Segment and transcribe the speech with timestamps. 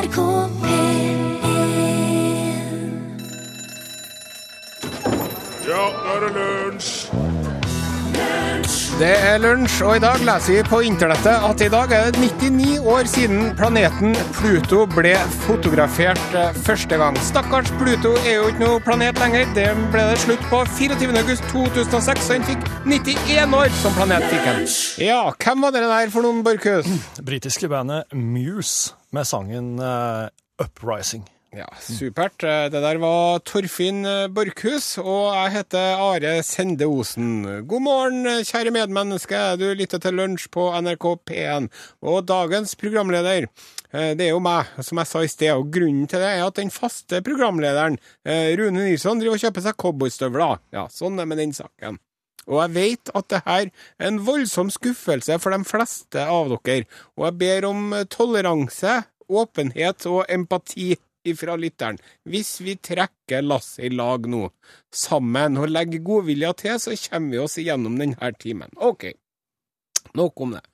[0.00, 0.20] NRK
[0.62, 1.18] P1
[5.68, 6.92] Ja, nå er det lunsj!
[9.00, 12.20] Det er lunsj, og i dag leser vi på internettet at i dag er det
[12.20, 15.14] 99 år siden planeten Pluto ble
[15.46, 17.16] fotografert eh, første gang.
[17.24, 19.48] Stakkars Pluto er jo ikke noe planet lenger.
[19.56, 24.28] Det ble det slutt på 24.8.2006, så den fikk 91 år som planet.
[24.32, 24.64] fikk den.
[25.08, 26.88] Ja, hvem var det der for noen, Borchhus?
[27.24, 30.28] britiske bandet Muse med sangen eh,
[30.62, 31.24] Uprising.
[31.56, 32.42] Ja, supert.
[32.46, 37.64] Eh, Det der var Torfinn eh, Borchhus, og jeg heter Are Sende Osen.
[37.66, 39.40] God morgen, kjære medmenneske.
[39.58, 41.66] Du lytter til lunsj på NRK P1.
[42.06, 43.48] Og dagens programleder,
[43.90, 45.50] det er jo meg, som jeg sa i sted.
[45.58, 47.98] Og grunnen til det er at den faste programlederen,
[48.60, 50.60] Rune Nilsson, driver og kjøper seg cowboystøvler.
[50.76, 51.98] Ja, sånn er det med den saken.
[52.48, 56.88] Og jeg vet at det her er en voldsom skuffelse for de fleste av dere,
[57.18, 60.94] og jeg ber om eh, toleranse, åpenhet og empati
[61.28, 62.00] ifra lytteren.
[62.24, 64.46] Hvis vi trekker lasset i lag nå,
[64.94, 68.72] sammen, og legger godvilja til, så kommer vi oss igjennom denne timen.
[68.76, 69.10] OK.
[70.16, 70.64] Nok om det.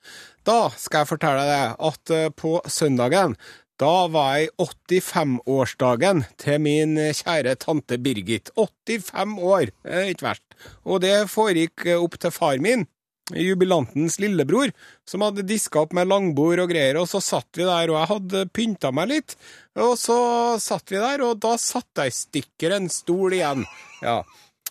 [0.47, 3.35] Da skal jeg fortelle deg at eh, på søndagen
[3.81, 8.51] da var jeg 85-årsdagen til min kjære tante Birgit.
[8.57, 10.61] 85 år, det er ikke verst.
[10.89, 12.87] Og det foregikk opp til far min,
[13.35, 14.71] jubilantens lillebror,
[15.09, 18.11] som hadde diska opp med langbord og greier, og så satt vi der, og jeg
[18.15, 19.37] hadde pynta meg litt,
[19.83, 20.19] og så
[20.63, 23.67] satt vi der, og da satte jeg i stykker en stol igjen.
[24.01, 24.21] Ja.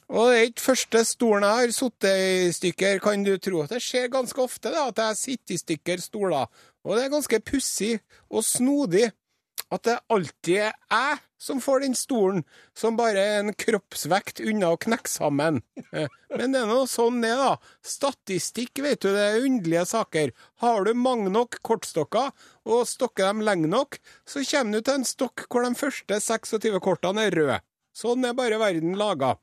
[0.06, 3.64] Og det er ikke første stolen jeg har sittet i stykker, kan du tro.
[3.70, 6.50] Det skjer ganske ofte det, at jeg sitter i stykker stoler,
[6.86, 7.96] og det er ganske pussig
[8.30, 9.10] og snodig
[9.74, 12.44] at det alltid er jeg som får den stolen,
[12.78, 15.60] som bare er en kroppsvekt unna å knekke sammen.
[15.92, 17.56] Eh, Men det er nå sånn det, da.
[17.86, 20.32] Statistikk, vet du, det er underlige saker.
[20.64, 22.32] Har du mange nok kortstokker,
[22.66, 26.80] og stokker dem lenge nok, så kommer du til en stokk hvor de første 26
[26.86, 27.60] kortene er røde.
[27.96, 29.36] Sånn er bare verden laga.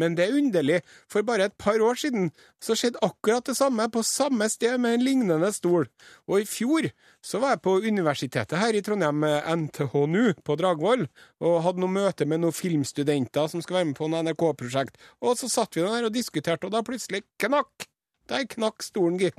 [0.00, 2.30] Men det er underlig, for bare et par år siden
[2.62, 5.88] så skjedde akkurat det samme på samme sted med en lignende stol.
[6.30, 6.90] Og i fjor
[7.24, 9.24] så var jeg på universitetet her i Trondheim,
[9.64, 11.06] NTHNU på Dragvoll,
[11.44, 14.98] og hadde noe møte med noen filmstudenter som skal være med på noe NRK-prosjekt.
[15.24, 17.88] Og så satt vi der og diskuterte, og da plutselig knakk!
[18.30, 19.36] Der knakk stolen, gitt.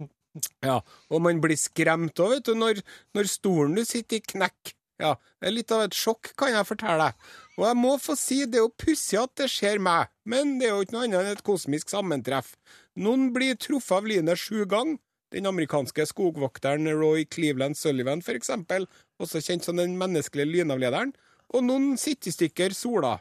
[0.60, 2.82] Ja, og man blir skremt òg, vet du, når,
[3.16, 4.74] når stolen du sitter i, knekker.
[5.00, 5.14] Ja,
[5.44, 7.32] det litt av et sjokk, kan jeg fortelle deg.
[7.56, 10.68] Og jeg må få si, det er jo pussig at det skjer meg, men det
[10.68, 12.52] er jo ikke noe annet enn et kosmisk sammentreff.
[13.00, 15.00] Noen blir truffet av lynet sju ganger.
[15.34, 18.86] Den amerikanske skogvokteren Roy Cleveland Sullivan, for eksempel,
[19.18, 21.16] også kjent som den menneskelige lynavlederen.
[21.56, 23.16] Og noen sitter sola.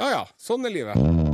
[0.00, 1.31] Ja ja, sånn er livet.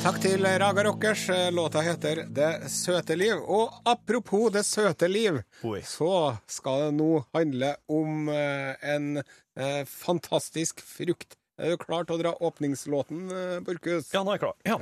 [0.00, 1.26] Takk til Raga Rockers.
[1.52, 3.36] Låta heter Det søte liv.
[3.36, 5.82] Og apropos Det søte liv, Oi.
[5.84, 11.36] så skal det nå handle om eh, en eh, fantastisk frukt.
[11.60, 14.08] Er du klar til å dra åpningslåten, eh, Borchhus?
[14.14, 14.56] Ja, nå er jeg klar.
[14.64, 14.78] Ja.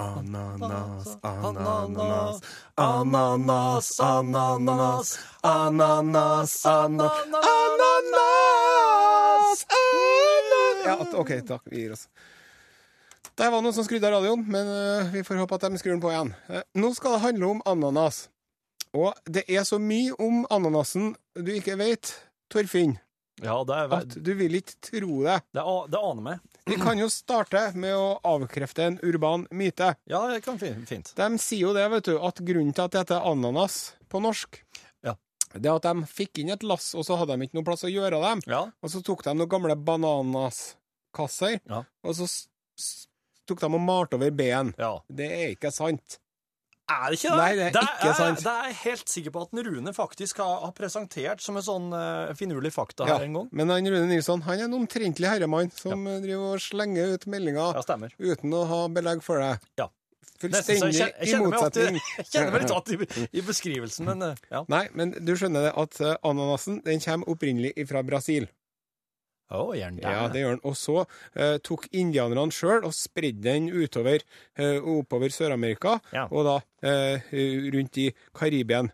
[0.00, 2.40] Ananas, ananas,
[2.80, 5.12] ananas, ananas, ananas,
[5.44, 7.26] ananas, ananas,
[8.08, 9.66] ananas
[10.88, 11.68] Ja, OK, takk.
[11.68, 12.08] Vi gir oss.
[13.34, 15.96] Det var noen som skrudde av radioen, men uh, vi får håpe at de skrur
[15.96, 16.30] den på igjen.
[16.46, 18.28] Uh, nå skal det handle om ananas.
[18.94, 22.12] Og det er så mye om ananasen du ikke vet,
[22.52, 22.94] Torfinn,
[23.42, 25.40] ja, det er at du vil ikke tro det.
[25.56, 26.44] det, det aner meg.
[26.70, 29.90] Vi kan jo starte med å avkrefte en urban myte.
[30.08, 31.10] Ja, det kan fin- fint.
[31.18, 34.60] De sier jo det, vet du, at grunnen til at det heter ananas på norsk,
[35.54, 37.90] det at de fikk inn et lass, og så hadde de ikke noe plass å
[37.90, 38.40] gjøre dem.
[38.50, 38.64] Ja.
[38.82, 41.84] Og så tok de noen gamle bananaskasser, Ja.
[42.02, 42.26] og så
[43.48, 44.74] tok de og malte over ben.
[44.78, 44.94] ja.
[45.08, 46.20] Det er ikke sant.
[46.84, 47.36] Er det ikke det?
[47.40, 48.42] Nei, det er ikke sant.
[48.44, 51.86] Det er jeg helt sikker på at Rune faktisk har, har presentert som en sånn
[51.96, 53.48] uh, finurlig fakta Ja, her en gang.
[53.56, 56.18] men han Rune Nilsson han er en omtrentlig herremann som ja.
[56.20, 59.54] driver og slenger ut meldinger Ja, uten å ha belegg for det.
[59.80, 59.88] Ja.
[60.44, 62.02] Fullstendig jeg, jeg, i meg motsetning.
[62.18, 64.64] jeg kjenner meg litt igjen i, i beskrivelsen, men eh, ja.
[64.72, 68.48] Nei, men du skjønner det at eh, ananasen den kommer opprinnelig fra Brasil.
[70.00, 70.02] Det.
[70.02, 70.60] Ja, det gjør han.
[70.64, 70.96] Og så
[71.34, 74.20] eh, tok indianerne sjøl og spredde den utover
[74.58, 76.26] eh, oppover Sør-Amerika, Ja.
[76.30, 77.32] og da eh,
[77.74, 78.90] rundt i Karibien.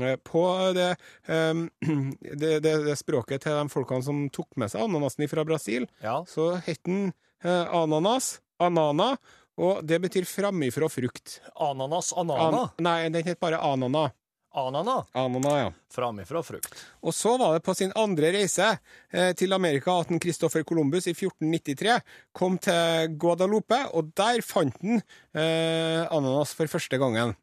[0.00, 0.90] Eh, På det,
[1.28, 1.54] eh,
[2.40, 6.20] det, det, det språket til de folkene som tok med seg ananasen fra Brasil, Ja.
[6.28, 7.12] så het den
[7.44, 9.16] eh, ananas, anana,
[9.60, 11.40] og det betyr framifrå frukt.
[11.60, 12.62] Ananas anana.
[12.72, 14.06] An nei, den het bare anana.
[14.54, 14.98] Anana.
[15.16, 15.68] Anana, ja.
[15.92, 16.74] Framifrå frukt.
[17.02, 18.68] Og så var det på sin andre reise
[19.10, 21.98] eh, til Amerika at en Christopher Columbus i 1493
[22.36, 27.34] kom til Guadalupe, og der fant han eh, ananas for første gangen.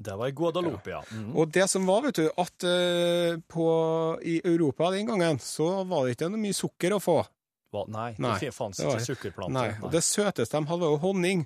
[0.00, 1.02] Det var i Guadalupe, ja.
[1.12, 1.34] Mhm.
[1.36, 3.66] Og det som var, vet du, at eh, på,
[4.24, 7.18] i Europa den gangen, så var det ikke noe mye sukker å få.
[7.70, 7.84] Hva?
[7.86, 9.54] Nei, Nei, det fantes ikke sukkerplanter.
[9.54, 11.44] Nei, og det søteste de hadde, var jo honning.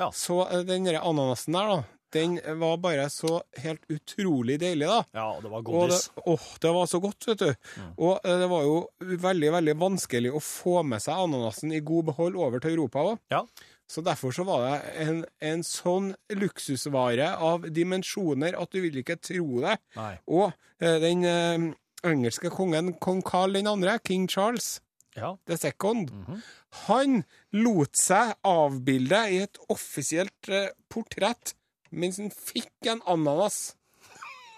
[0.00, 0.08] Ja.
[0.16, 5.00] Så eh, den der ananasen der, da, den var bare så helt utrolig deilig, da.
[5.16, 6.10] Ja, det var det, godis.
[6.26, 7.50] åh, det var så godt, vet du.
[7.98, 12.10] Og eh, det var jo veldig, veldig vanskelig å få med seg ananasen i god
[12.12, 13.18] behold over til Europa òg.
[13.30, 13.44] Ja.
[13.90, 19.16] Så derfor så var det en, en sånn luksusvare av dimensjoner at du vil ikke
[19.22, 19.76] tro det.
[19.96, 20.12] Nei.
[20.30, 21.64] Og eh, den eh,
[22.06, 24.80] engelske kongen, kong Carl 2., king Charles
[25.18, 25.36] Ja.
[25.46, 26.42] the second, Mhm.
[26.86, 31.54] han lot seg avbilde i et offisielt eh, portrett
[31.92, 33.74] mens han fikk en ananas.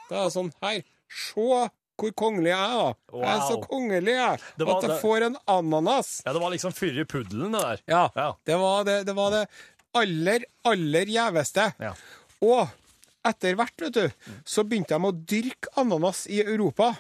[0.09, 1.47] Det er sånn her, se
[2.03, 3.19] hvor kongelig jeg er, da.
[3.23, 6.23] Jeg er så kongelig, jeg, var at jeg det- får en ananas.
[6.27, 7.81] ja, det var liksom fyrre puddelen, det der.
[7.89, 8.33] Ja, Ja.
[8.45, 9.49] det var det, det var det
[9.95, 11.75] aller, aller gjeveste.
[11.79, 11.95] Ja.
[12.43, 12.69] Og
[13.25, 14.11] etter hvert, vet du,
[14.45, 16.97] så begynte de å dyrke ananas i Europa.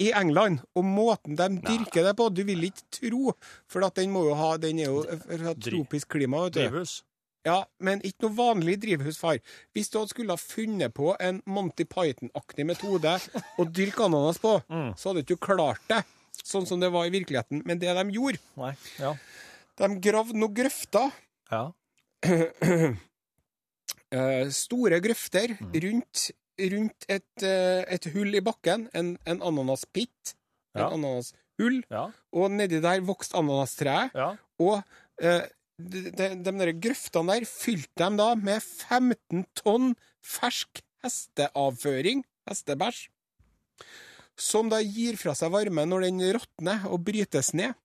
[0.00, 0.60] I England.
[0.76, 3.34] Og måten de dyrker det på, du vil ikke tro.
[3.68, 6.60] For at den må jo ha Den er jo fra tropisk klima, vet du.
[6.68, 7.02] Drivhus.
[7.46, 9.38] Ja, men ikke noe vanlig drivhusfar.
[9.72, 13.14] Hvis du hadde skulle ha funnet på en Monty Python-aktig metode
[13.58, 14.58] å dyrke ananas på,
[14.98, 16.02] så hadde du ikke klart det.
[16.44, 17.62] Sånn som det var i virkeligheten.
[17.64, 18.74] Men det de gjorde, Nei.
[18.98, 19.14] Ja.
[19.80, 21.10] de gravde noen grøfter
[21.50, 21.62] Ja.
[24.12, 25.72] eh, store grøfter Mm.
[25.84, 30.34] rundt, rundt et, eh, et hull i bakken, en, en ananaspitt,
[30.74, 30.88] en Ja.
[30.90, 32.10] ananashull, Ja.
[32.32, 34.36] og nedi der vokste ananastreet, Ja.
[34.58, 34.82] og
[35.22, 35.42] eh,
[35.80, 43.06] de, de, de grøftene der fylte de da med 15 tonn fersk hesteavføring, hestebæsj,
[44.40, 47.76] som da gir fra seg varme når den råtner og brytes ned.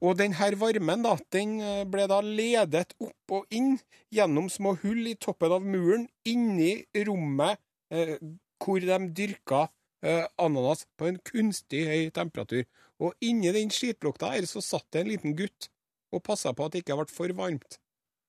[0.00, 3.74] Og denne varmen da, den eh, ble da ledet opp og inn
[4.14, 7.60] gjennom små hull i toppen av muren, inni rommet
[7.92, 8.16] eh,
[8.60, 9.66] hvor de dyrka
[10.00, 12.64] eh, ananas på en kunstig høy temperatur.
[13.00, 15.68] Og inni den skitlukta her så satt det en liten gutt
[16.10, 17.78] og passa på at det ikke ble for varmt.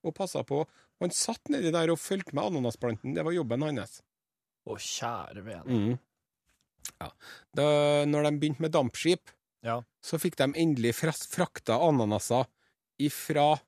[0.06, 0.63] Og passa på
[1.01, 3.16] Han satt nedi der og fulgte med ananasplanten.
[3.18, 4.01] Det var jobben hans.
[4.69, 5.66] Å, kjære vene.
[5.66, 5.95] Mm.
[7.01, 7.07] Ja.
[7.57, 7.66] Da,
[8.06, 9.33] når de begynte med dampskip,
[9.66, 9.80] Ja.
[10.01, 12.45] så fikk de endelig frakta ananaser
[13.01, 13.60] ifra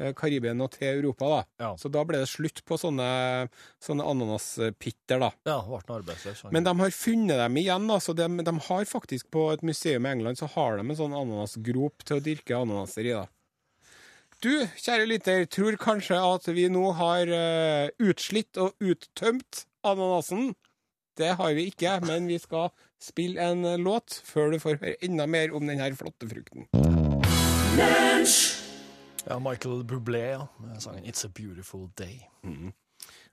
[0.00, 1.40] eh, Karibien og til Europa, da.
[1.62, 1.70] Ja.
[1.78, 3.48] Så da ble det slutt på sånne,
[3.82, 5.30] sånne ananaspitter, da.
[5.46, 6.44] Ja, ble arbeidsløs.
[6.50, 8.00] Men de har funnet dem igjen, da.
[8.02, 11.14] Så de, de har faktisk på et museum i England så har de en sånn
[11.14, 13.28] ananasgrop til å dyrke ananaser i, da.
[14.44, 20.50] Du, kjære lytter, tror kanskje at vi nå har eh, utslitt og uttømt ananasen.
[21.16, 22.68] Det har vi ikke, men vi skal
[23.00, 26.68] spille en eh, låt før du får høre enda mer om denne flotte frukten.
[29.24, 30.44] Ja, Michael Bublé, ja.
[30.60, 32.28] Med sangen 'It's a Beautiful Day'.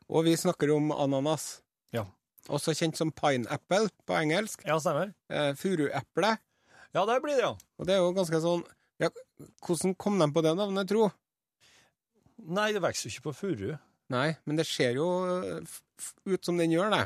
[0.07, 1.59] Og vi snakker om ananas.
[1.91, 2.05] Ja.
[2.47, 4.63] Også kjent som pineapple på engelsk.
[4.63, 5.11] Ja, stemmer.
[5.27, 6.37] Eh, Furueple.
[6.95, 7.57] Ja, det blir det, ja.
[7.79, 8.63] Og det er jo ganske sånn
[9.01, 9.09] ja,
[9.65, 11.07] Hvordan kom de på det navnet, tro?
[12.51, 13.71] Nei, det vokser jo ikke på furu.
[14.11, 15.77] Nei, men det ser jo eh,
[16.29, 17.05] ut som den gjør det.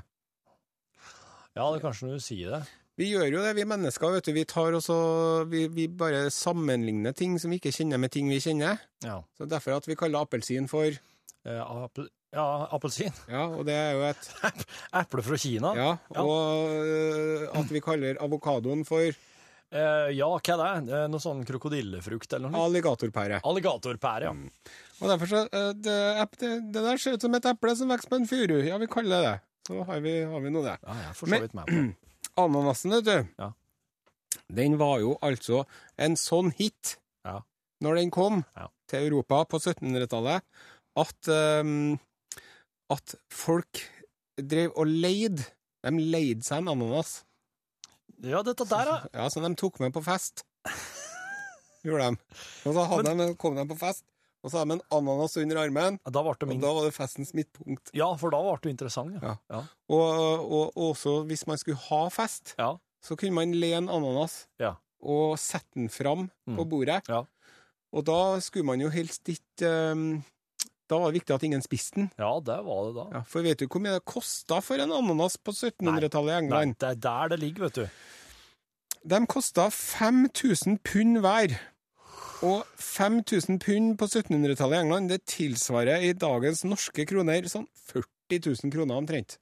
[1.55, 2.61] Ja, det er kanskje når du sier det.
[2.99, 4.11] Vi gjør jo det, vi mennesker.
[4.15, 4.31] vet du.
[4.35, 4.95] Vi tar også,
[5.51, 8.79] vi, vi bare sammenligner ting som vi ikke kjenner, med ting vi kjenner.
[9.03, 9.17] Ja.
[9.35, 10.91] Så Derfor at vi kaller appelsin for
[11.45, 13.13] Eh, apel, ja, appelsin.
[13.29, 14.29] Ja, og det er jo et
[15.03, 15.75] Eple fra Kina.
[15.77, 16.23] Ja, Ja.
[16.23, 19.11] og eh, at vi kaller avokadoen for
[19.73, 20.93] Eh, ja, hva er det?
[20.93, 21.07] er?
[21.11, 22.65] Noe sånn krokodillefrukt eller noe?
[22.67, 23.41] alligatorpære.
[23.43, 24.33] Alligatorpære, ja.
[25.01, 25.95] Og derfor så uh, det,
[26.39, 28.55] det, det der ser ut som et eple som vokser på en furu.
[28.63, 29.35] Ja, vi kaller det det.
[29.67, 30.77] Så har vi, har vi nå det.
[30.85, 32.13] Ja, jeg er for så vidt med på det.
[32.45, 33.49] Ananasen, vet du, Ja.
[34.61, 35.63] den var jo altså
[35.97, 36.95] en sånn hit
[37.25, 37.39] Ja.
[37.81, 38.67] når den kom Ja.
[38.87, 40.43] til Europa på 1700-tallet,
[40.95, 41.29] at,
[41.63, 41.97] um,
[42.93, 43.81] at folk
[44.37, 45.43] drev og leide.
[45.83, 47.23] De leide seg en ananas.
[48.23, 49.07] Ja, dette der, er...
[49.13, 50.43] Ja, så de tok med på fest.
[51.85, 52.19] Gjorde de.
[52.65, 54.05] Og så de, kom de på fest,
[54.45, 56.61] og så hadde de en ananas under armen, Da ble det og min...
[56.63, 57.91] da var det festens midtpunkt.
[57.97, 59.21] Ja, for da ble du interessant, ja.
[59.21, 59.35] Ja.
[59.53, 59.61] Ja.
[59.93, 62.71] Og, og, og også hvis man skulle ha fest, Ja.
[63.05, 64.75] så kunne man le en ananas Ja.
[65.05, 66.57] og sette den fram Mm.
[66.57, 67.01] på bordet.
[67.09, 67.23] Ja.
[67.95, 70.23] Og da skulle man jo helst ikke ehm,
[70.89, 72.09] Da var det viktig at ingen spiste den.
[72.21, 73.05] ja, det var det da.
[73.17, 76.75] Ja, for vet du hvor mye det kosta for en ananas på 1700-tallet i England?
[76.75, 77.87] Nei, det er der det ligger, vet du.
[79.15, 81.55] De kosta 5000 pund hver.
[82.45, 88.41] Og 5000 pund på 1700-tallet i England, det tilsvarer i dagens norske kroner sånn 40
[88.45, 89.37] 000 kroner omtrent.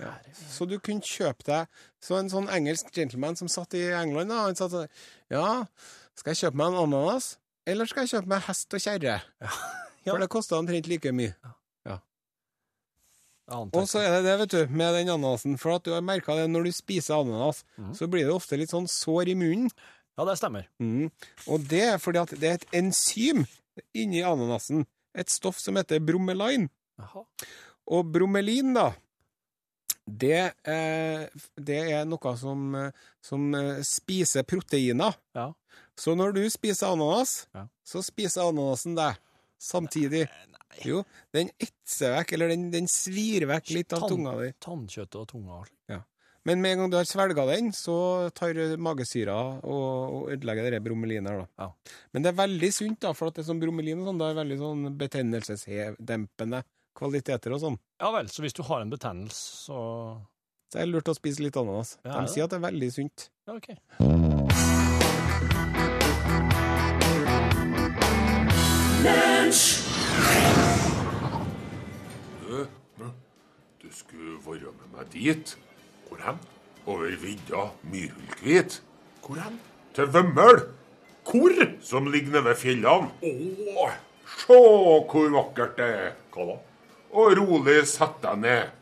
[0.00, 0.14] Ja.
[0.50, 4.40] Så du kunne kjøpe deg Så en sånn engelsk gentleman som satt i England, da,
[4.48, 4.88] han satt sånn
[5.30, 5.66] Ja,
[6.18, 7.28] skal jeg kjøpe meg en ananas,
[7.68, 9.20] eller skal jeg kjøpe meg hest og kjerre?
[9.44, 9.52] Ja.
[10.14, 11.34] For det koster omtrent like mye.
[11.42, 11.54] Ja.
[13.48, 16.34] Og så er det det, vet du, med den ananasen, for at du har merka
[16.36, 17.94] det når du spiser ananas, mm.
[17.96, 19.70] så blir det ofte litt sånn sår i munnen.
[20.18, 20.66] Ja, det stemmer.
[20.82, 21.08] Mm.
[21.48, 23.46] Og det er fordi at det er et enzym
[23.96, 24.84] inni ananasen,
[25.16, 26.68] et stoff som heter bromelain.
[27.88, 28.90] Og bromelin, da,
[30.04, 31.24] det, eh,
[31.56, 32.74] det er noe som,
[33.24, 35.16] som eh, spiser proteiner.
[35.38, 35.52] Ja.
[35.98, 37.64] Så når du spiser ananas, Ja.
[37.86, 39.16] så spiser ananasen deg
[39.58, 40.26] samtidig.
[40.84, 41.02] Jo,
[41.34, 44.52] den etser vekk, eller den, den svir vekk litt av Tann- tunga di.
[44.62, 45.64] Tannkjøttet og tunga.
[46.46, 50.78] Men med en gang du har svelga den, så tar magesyra og, og ødelegger det
[50.84, 51.42] bromelinet.
[51.42, 51.66] da.
[51.66, 51.96] Ja.
[52.14, 54.28] Men det er veldig sunt, da, for at det er sånn bromelin og sånn, det
[54.30, 56.62] er veldig sånn betennelsesdempende
[56.98, 57.76] kvaliteter og sånn.
[58.00, 59.82] Ja vel, så hvis du har en betennelse, så
[60.70, 61.96] Så det er lurt å spise litt ananas.
[62.04, 63.28] Ja, De er sier at det er veldig sunt.
[63.48, 63.68] Ja, OK.
[73.82, 75.58] Du skulle være med meg dit.
[76.08, 76.40] Hvor hen?
[76.86, 78.82] Over vidda Myrhulkvit.
[79.26, 79.60] Hvor hen?
[79.94, 80.60] Til Vømmøl.
[81.30, 81.54] Hvor?
[81.80, 83.12] Som ligger nede ved fjellene.
[83.78, 83.86] Å,
[84.42, 86.12] se hvor vakkert det er.
[86.34, 86.58] Hva da?
[87.14, 88.76] Og rolig sett deg ned.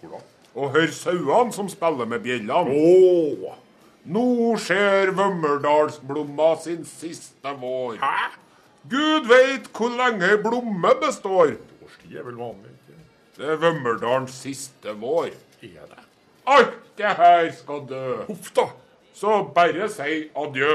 [0.00, 0.24] Hvor da?
[0.58, 2.74] Og hør sauene som spiller med bjellene.
[2.74, 3.56] Å!
[4.10, 4.28] Nå
[4.58, 8.00] skjer Vømmerdalsblomma sin siste vår.
[8.02, 8.41] Hæ?
[8.90, 11.54] Gud veit hvor lenge ei blomme består.
[11.84, 12.72] Årstid er vel vanlig?
[13.36, 15.30] Det er Vømmerdalens siste vår.
[15.62, 16.02] Er det?
[16.46, 18.16] Alt det her skal dø.
[18.26, 18.66] Huff da.
[19.14, 20.74] Så bare si adjø.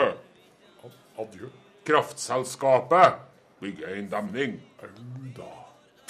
[1.20, 1.52] Adjø?
[1.86, 3.20] Kraftselskapet
[3.60, 4.58] bygger en demning.
[4.82, 4.90] Au
[5.38, 5.52] da.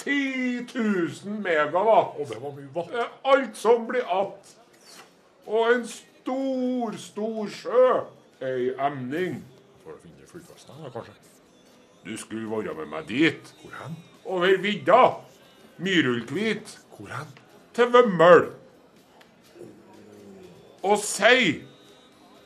[0.04, 2.16] 10 000 megawatt.
[2.18, 2.98] Og det var mye vatt.
[3.24, 4.54] Alt som blir att.
[5.46, 7.86] Og en stor, stor sjø.
[8.40, 9.42] Ei emning.
[9.84, 11.27] Får du finne flyplassen da, kanskje?
[12.06, 13.54] Du skulle være med meg dit.
[13.62, 13.96] Hvor hen?
[14.24, 15.02] Over vidda.
[15.78, 16.78] Myrullkvit.
[16.96, 17.28] Hvor hen?
[17.74, 18.46] Til Vømmøl.
[20.82, 21.62] Og si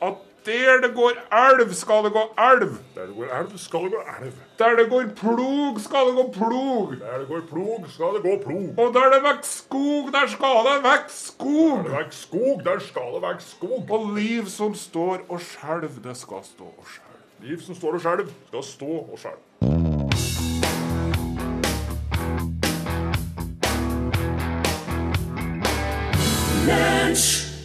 [0.01, 0.13] at
[0.45, 2.71] der det går elv, skal det gå elv.
[2.95, 4.33] Der det går elv, skal det gå elv.
[4.59, 6.93] Der det går plog, skal det gå plog.
[6.99, 8.85] Der det går plog, skal det gå plog.
[8.85, 11.77] Og der det vokser skog, der skal det vokse skog.
[11.77, 13.85] Der det vokser skog, der skal det vokse skog.
[13.89, 17.12] Og liv som står og skjelv, det skal stå og skjelv.
[17.43, 19.41] Liv som står og skjelv, skal stå og skjelv.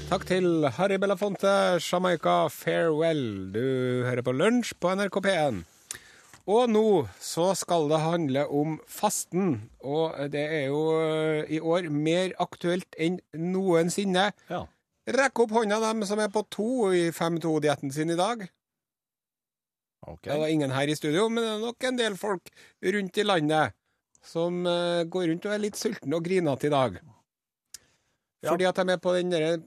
[0.08, 3.22] Takk til Harry Belafonte, Jamaica Farewell.
[3.54, 3.62] Du
[4.08, 5.62] hører på Lunsj på NRK P1.
[6.50, 6.84] Og nå
[7.22, 12.98] så skal det handle om fasten, og det er jo eh, i år mer aktuelt
[12.98, 14.32] enn noensinne.
[14.50, 14.64] Ja.
[15.06, 18.48] Rekk opp hånda dem som er på to i 5-2-dietten sin i dag.
[20.06, 20.22] Ok.
[20.28, 22.50] Det var ingen her i studio, men det er nok en del folk
[22.82, 23.74] rundt i landet
[24.24, 26.98] som uh, går rundt og er litt sultne og grinete i dag.
[28.42, 28.50] Ja.
[28.52, 29.58] Fordi at de er på den der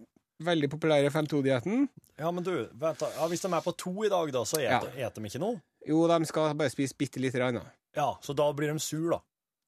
[0.42, 1.88] veldig populære 5-2-dietten.
[2.22, 3.10] Ja, men du, vent da.
[3.18, 4.80] Ja, hvis de er på to i dag, da, så Ja.
[4.80, 5.62] eter, eter de ikke noe?
[5.88, 7.60] Jo, de skal bare spise bitte lite grann.
[7.96, 9.20] Ja, så da blir de sur, da.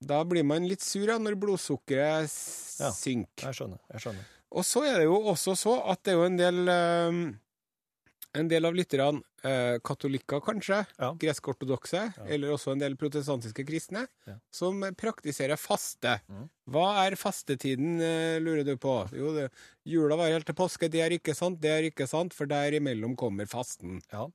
[0.03, 2.29] Da blir man litt sur ja, når blodsukkeret
[2.79, 2.89] Ja.
[2.91, 3.47] synker.
[3.49, 3.79] Jeg skjønner.
[3.91, 4.25] jeg skjønner.
[4.53, 7.39] Og så er det jo også så at det er jo en del um,
[8.35, 11.13] en del av lytterne, eh, katolikker kanskje, Ja.
[11.19, 14.37] gresk-ortodokse, eller også en del protestantiske kristne, Ja.
[14.51, 16.21] som praktiserer faste.
[16.29, 16.49] Mm.
[16.71, 19.09] Hva er fastetiden, eh, lurer du på?
[19.11, 19.51] Jo, det,
[19.85, 23.15] jula var helt til påske, det er ikke sant, det er ikke sant, for derimellom
[23.17, 24.01] kommer fasten.
[24.11, 24.27] Ja.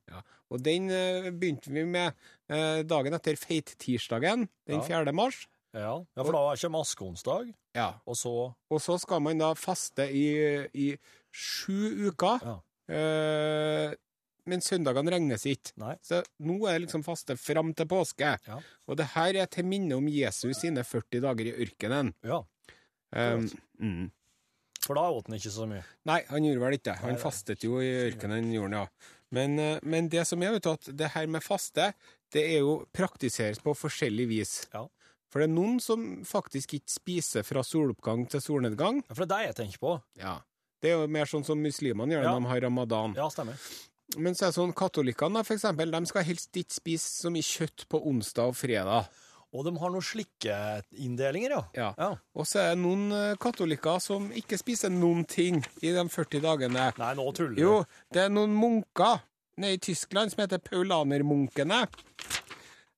[0.51, 2.13] Og den eh, begynte vi med
[2.87, 5.11] dagen etter feittirsdagen, den 4.
[5.13, 5.47] mars.
[5.73, 7.93] Ja, ja for da kommer askeonsdag, Ja.
[8.07, 10.97] og så Og så skal man da faste i, i
[11.31, 12.39] sju uker.
[12.41, 12.55] Ja.
[12.89, 13.93] Eh,
[14.49, 15.73] men søndagene regnes ikke.
[15.81, 15.95] Nei.
[16.05, 18.35] Så nå er det liksom faste fram til påske.
[18.49, 18.59] Ja.
[18.89, 22.13] Og det her er til minne om Jesus sine 40 dager i ørkenen.
[22.25, 22.41] Ja.
[23.15, 23.47] Um,
[23.79, 24.09] mm.
[24.83, 25.83] For da åt han ikke så mye.
[26.07, 26.99] Nei, han gjorde vel ikke det.
[27.03, 29.15] Han fastet jo i ørkenen, gjorde han, ja.
[29.35, 31.91] Men, eh, men det som er, vet at det her med faste,
[32.33, 34.53] det er jo praktiseres på forskjellig vis.
[34.73, 34.87] Ja.
[35.29, 39.03] For det er noen som faktisk ikke spiser fra soloppgang til solnedgang.
[39.05, 39.93] Ja, for det er det jeg tenker på.
[40.17, 40.39] Ja.
[40.81, 42.31] Det er jo mer sånn som muslimene gjør Ja.
[42.33, 43.15] når de har ramadan.
[43.19, 43.59] Ja, stemmer.
[44.17, 47.45] Men så er det sånn katolikkene, for eksempel, de skal helst ikke spise så mye
[47.45, 49.09] kjøtt på onsdag og fredag.
[49.49, 50.55] Og de har noen slike
[51.01, 51.61] inndelinger, ja.
[51.77, 51.89] Ja.
[51.97, 52.09] Ja.
[52.37, 56.43] Og så er det noen eh, katolikker som ikke spiser noen ting i de 40
[56.45, 56.89] dagene.
[57.01, 57.63] Nei, nå tuller du.
[57.63, 57.75] Jo,
[58.13, 59.23] det er noen munker
[59.59, 61.81] nede i Tyskland som heter paulanermunkene.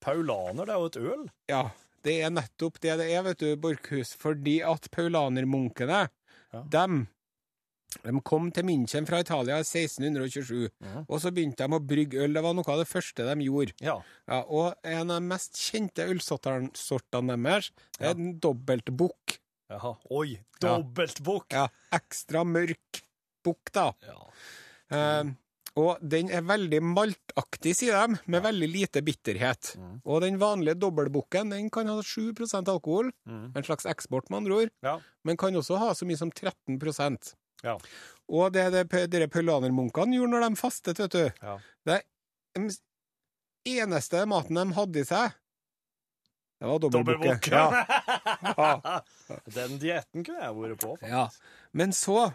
[0.04, 1.24] Paulaner, det er jo et øl.
[1.52, 1.64] Ja,
[2.04, 4.12] det er nettopp det det er, vet du, Borchhus.
[4.20, 6.04] Fordi at paulanermunkene
[6.74, 7.06] dem
[8.04, 10.70] de kom til München fra Italia i 1627,
[11.08, 12.34] og så begynte de å brygge øl.
[12.38, 13.76] Det var noe av det første de gjorde.
[13.84, 13.98] Ja.
[14.32, 19.38] Ja, og en av de mest kjente ølsortene sortene deres er en dobbeltbukk.
[19.72, 19.94] Jaha.
[20.12, 21.52] Oi, dobbeltbukk!
[21.56, 23.04] Ja, ekstra mørk
[23.46, 23.90] bukk, da.
[24.08, 24.18] Ja.
[24.92, 25.32] Eh,
[25.80, 29.70] og den er veldig maltaktig, sier de, med veldig lite bitterhet.
[30.04, 34.74] Og den vanlige dobbeltbukken den kan ha 7% alkohol, en slags eksport, med andre ord,
[34.84, 34.98] Ja.
[35.24, 36.76] men kan også ha så mye som 13
[37.66, 37.76] Ja.
[38.32, 38.70] Og det
[39.12, 41.58] de paulanermunkene gjorde når de fastet, vet du Ja.
[41.86, 42.02] Det
[43.68, 45.36] eneste maten de hadde i seg,
[46.62, 47.50] det var dobbeltbukke.
[48.52, 49.02] Ja.
[49.50, 50.92] Den dietten kunne jeg vært på.
[51.74, 52.32] Men så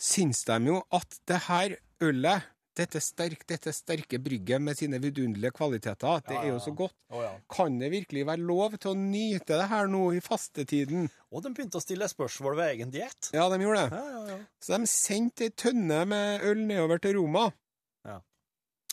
[0.00, 1.74] syns de jo at det her
[2.04, 2.46] ølet,
[2.76, 6.72] dette, sterk, dette sterke brygget med sine vidunderlige kvaliteter, det Ja, er ja, jo så
[6.76, 6.94] godt.
[7.14, 7.32] Oh, ja.
[7.50, 11.08] Kan det virkelig være lov til å nyte det her nå i fastetiden?
[11.30, 13.30] Og de begynte å stille spørsmål ved egen diett.
[13.34, 13.98] Ja, de gjorde det.
[13.98, 14.38] Ja, ja, ja.
[14.62, 17.48] Så de sendte ei tønne med øl nedover til Roma.
[18.06, 18.18] Ja.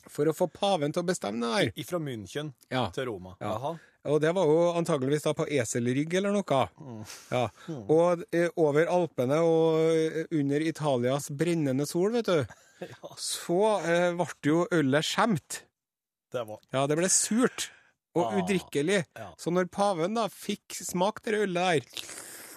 [0.10, 1.74] For å få paven til å bestemme det her.
[1.82, 3.36] Ifra München til Roma.
[3.42, 3.56] Ja.
[3.56, 3.76] Jaha.
[4.10, 6.62] Og det var jo antageligvis da på eselrygg eller noe.
[6.82, 7.02] Mm.
[7.30, 7.44] Ja.
[7.86, 12.56] Og eh, over Alpene og eh, under Italias brennende sol, vet du,
[13.22, 15.62] så eh, ble jo ølet skjemt.
[16.34, 17.70] Ja, det ble surt
[18.16, 19.06] og Ah, udrikkelig.
[19.40, 21.56] Så når paven da fikk smakt det ølet
[21.86, 22.10] der,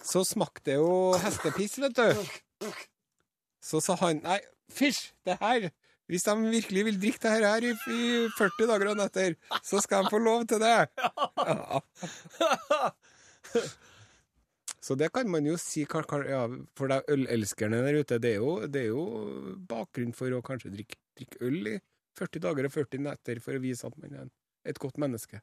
[0.04, 2.72] så smakte det jo hestepiss, vet du.
[3.62, 4.40] Så sa han nei,
[4.74, 5.68] fysj, det her
[6.14, 8.02] Hvis de virkelig vil drikke det her i, i
[8.38, 9.34] 40 dager og netter,
[9.66, 10.76] så skal de få lov til det.
[10.94, 11.80] Ja.
[14.84, 16.42] Så det kan man jo si ja,
[16.76, 18.18] for de ølelskerne der ute.
[18.20, 19.04] Det er, jo, det er jo
[19.68, 21.76] bakgrunn for å kanskje drikke, drikke øl i
[22.20, 24.28] 40 dager og 40 netter for å vise at man er
[24.68, 25.40] et godt menneske.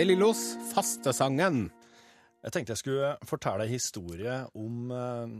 [0.00, 1.66] De Lillos fastesangen.
[2.40, 5.34] Jeg tenkte jeg skulle fortelle en historie om eh,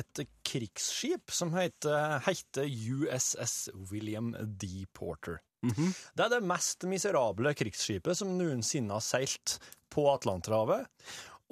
[0.00, 4.86] et krigsskip som heter, heter USS William D.
[4.96, 5.42] Porter.
[5.60, 9.58] Det er det mest miserable krigsskipet som noensinne har seilt
[9.92, 10.88] på Atlanterhavet.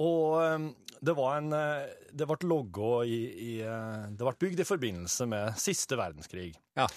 [0.00, 0.68] Og eh,
[1.04, 5.60] det var en eh, Det ble logga i, i Det ble bygd i forbindelse med
[5.60, 6.54] siste verdenskrig.
[6.80, 6.88] Ja.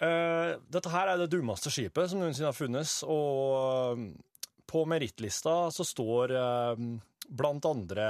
[0.00, 4.04] Dette her er det dummeste skipet som noensinne har funnes, og
[4.70, 6.86] på merittlista så står eh,
[7.30, 8.06] blant andre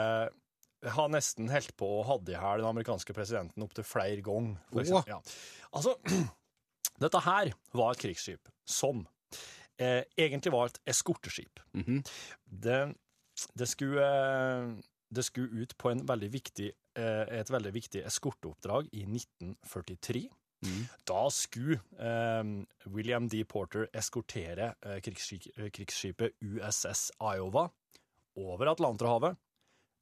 [0.89, 4.57] har nesten holdt på å hadde i hæl den amerikanske presidenten opptil flere ganger.
[4.73, 5.09] Oh.
[5.09, 5.19] Ja.
[5.77, 5.97] Altså,
[7.05, 9.05] dette her var et krigsskip som
[9.81, 11.61] eh, egentlig var et eskorteskip.
[12.45, 12.81] det,
[13.53, 14.73] det, skulle, eh,
[15.11, 20.29] det skulle ut på en veldig viktig, eh, et veldig viktig eskorteoppdrag i 1943.
[21.09, 22.45] Da skulle eh,
[22.93, 23.45] William D.
[23.45, 27.69] Porter eskortere eh, eh, krigsskipet USS Iowa
[28.37, 29.39] over Atlanterhavet.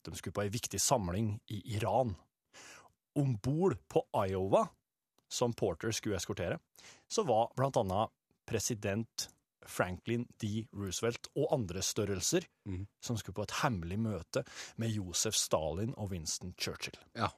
[0.05, 2.15] De skulle på ei viktig samling i Iran.
[3.19, 4.67] Om bord på Iowa,
[5.31, 6.59] som Porter skulle eskortere,
[7.11, 8.15] så var blant annet
[8.49, 9.29] president
[9.69, 10.65] Franklin D.
[10.73, 12.47] Roosevelt og andre størrelser
[13.05, 14.45] som skulle på et hemmelig møte
[14.81, 16.97] med Josef Stalin og Winston Churchill.
[17.19, 17.29] Ja.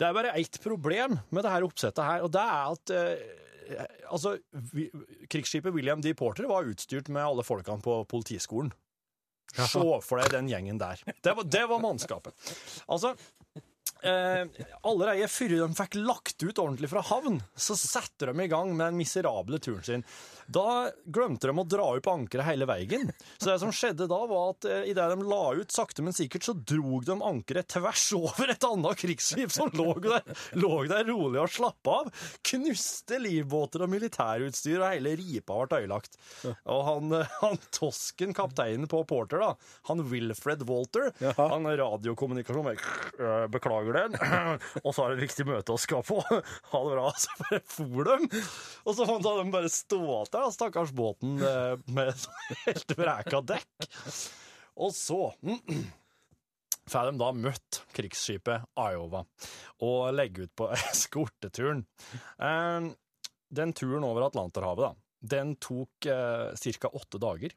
[0.00, 4.36] Det er bare ett problem med dette oppsettet her, og det er at eh, altså,
[4.74, 4.88] vi,
[5.30, 6.14] krigsskipet William D.
[6.18, 8.72] Porter var utstyrt med alle folkene på politiskolen.
[9.54, 10.98] Se for deg den gjengen der.
[11.22, 12.34] Det var, det var mannskapet.
[12.90, 13.14] Altså,
[14.04, 14.44] eh,
[14.82, 18.92] allerede før de fikk lagt ut ordentlig fra havn, så setter de i gang med
[18.92, 20.06] den miserable turen sin.
[20.46, 23.12] Da glemte de å dra opp ankeret hele veien.
[23.38, 26.44] Så det som skjedde da, var at eh, idet de la ut sakte, men sikkert,
[26.46, 30.24] så drog de ankeret tvers over et annet krigsskip som lå der,
[30.60, 32.12] lå der rolig og slappa av.
[32.44, 36.18] Knuste livbåter og militærutstyr, og hele ripa ble ødelagt.
[36.44, 39.52] Og han, eh, han tosken, kapteinen på Porter, da,
[39.88, 42.80] han Wilfred Walter, han radiokommunikasjon med
[43.20, 44.60] «Øh, Beklager den.
[44.84, 46.20] Og så har det et viktig møte å skal på.
[46.70, 47.08] Ha det bra.
[47.18, 48.28] Så bare for dem.
[48.84, 53.42] Og så fant måtte de bare stå der, stakkars båten eh, med sånn helt vreka
[53.54, 53.88] dekk.
[54.84, 55.20] Og så
[56.90, 59.24] får de da møtt krigsskipet Iowa
[59.84, 61.84] og legge ut på eskorteturen.
[62.38, 62.90] Eh,
[63.54, 64.94] Den turen over Atlanterhavet, da,
[65.36, 66.90] den tok eh, ca.
[66.92, 67.54] åtte dager.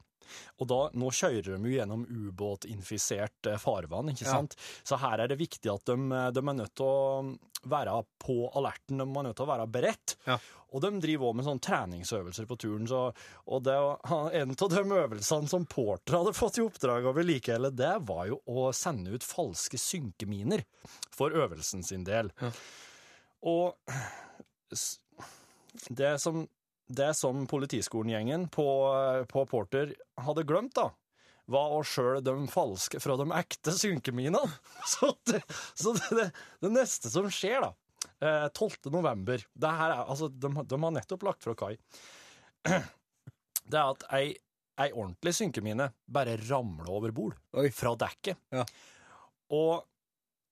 [0.60, 4.58] Og da, nå kjører de jo gjennom ubåtinfisert eh, farvann, ikke sant?
[4.88, 5.98] Så her er det viktig at de,
[6.36, 10.16] de er nødt til å være på alerten, de er nødt til å være beredt.
[10.28, 10.38] Ja.
[10.76, 13.06] Og de driver også med sånne treningsøvelser på turen, så,
[13.48, 13.78] og det,
[14.42, 18.42] en av de øvelsene som Porter hadde fått i oppdrag å vedlikeholde, det var jo
[18.52, 20.66] å sende ut falske synkeminer
[21.16, 22.34] for øvelsen sin del.
[23.48, 23.74] Og
[25.88, 26.46] det som
[26.88, 28.68] det som politiskolen-gjengen på,
[29.28, 29.92] på Porter
[30.26, 30.90] hadde glemt, da,
[31.48, 34.42] var å sjøl de falske fra de ekte synkeminene.
[34.94, 35.42] Så, det,
[35.78, 36.26] så det, det,
[36.66, 37.72] det neste som skjer, da,
[38.20, 38.90] eh, 12.
[38.94, 41.76] november det her er, altså, de, de har nettopp lagt fra kai.
[43.68, 44.28] Det er at ei,
[44.80, 47.66] ei ordentlig synkemine bare ramler over bord Oi.
[47.76, 48.40] fra dekket.
[48.56, 48.64] Ja.
[49.52, 49.82] Og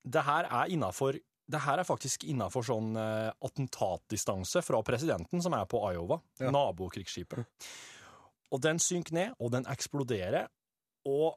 [0.03, 5.53] det her er innafor det her er faktisk innafor sånn eh, attentatdistanse fra presidenten, som
[5.53, 6.49] er på Iowa, Ja.
[6.51, 7.45] nabokrigsskipet.
[8.53, 10.47] Og den synker ned, og den eksploderer,
[11.05, 11.35] og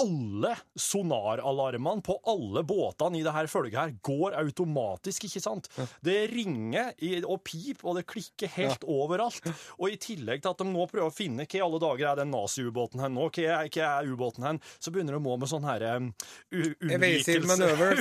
[0.00, 5.68] alle sonaralarmene på alle båtene i det her følget her går automatisk, ikke sant?
[6.04, 6.92] Det ringer
[7.26, 9.44] og pip, og det klikker helt overalt.
[9.78, 12.22] Og i tillegg til at de nå prøver å finne hva i alle dager er
[12.22, 15.72] den nazi-ubåten hen nå, hva er, er ubåten hen, så begynner de òg med sånne
[15.74, 16.12] herre um,
[16.52, 16.72] ja.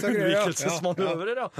[0.07, 1.51] unnvikelsesmanøvrer, ja.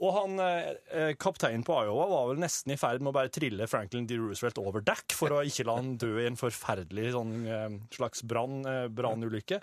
[0.00, 3.68] Og han, eh, kapteinen på Iowa var vel nesten i ferd med å bare trille
[3.68, 4.16] Franklin D.
[4.20, 8.24] Roosevelt over dekk for å ikke la han dø i en forferdelig sånn eh, slags
[8.24, 9.60] brann, eh, brannulykke.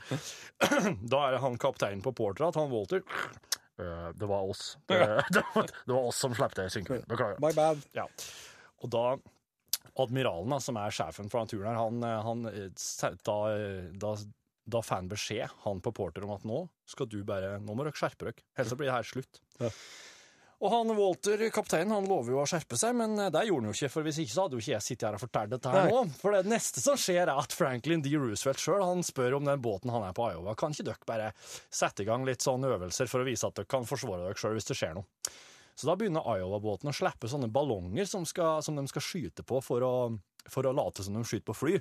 [1.14, 4.76] Da er han kapteinen på Porter han Walter eh, Det var oss.
[4.86, 5.00] Det,
[5.34, 7.02] det, var, det var oss som slapp det i synken.
[7.10, 7.42] Beklager.
[7.42, 7.82] My bad.
[7.98, 8.06] Ja.
[8.86, 9.08] Og da
[9.98, 13.88] Admiralen, da, som er sjefen for den turen her, han, eh, han eh, da, eh,
[13.98, 14.14] da,
[14.70, 17.86] da får han beskjed, han på Porter, om at nå skal du bare Nå må
[17.88, 19.42] dere skjerpe dere, ellers så blir det her slutt.
[19.58, 19.72] Ja.
[20.58, 23.70] Og han Walter, kapteinen, han lover jo å skjerpe seg, men eh, det gjorde han
[23.70, 25.74] jo ikke, for hvis ikke så hadde jo ikke jeg sittet her og fortalt dette
[25.74, 25.92] her Nei.
[25.94, 26.16] nå.
[26.18, 28.14] For det neste som skjer, er at Franklin D.
[28.18, 30.56] Roosevelt sjøl, han spør om den båten han er på Iowa.
[30.58, 33.70] Kan ikke dere bare sette i gang litt sånne øvelser for å vise at dere
[33.70, 35.06] kan forsvare dere sjøl hvis det skjer noe?
[35.78, 39.62] Så da begynner Iowa-båten å slippe sånne ballonger som, skal, som de skal skyte på
[39.62, 39.94] for å,
[40.50, 41.76] for å late som de skyter på fly.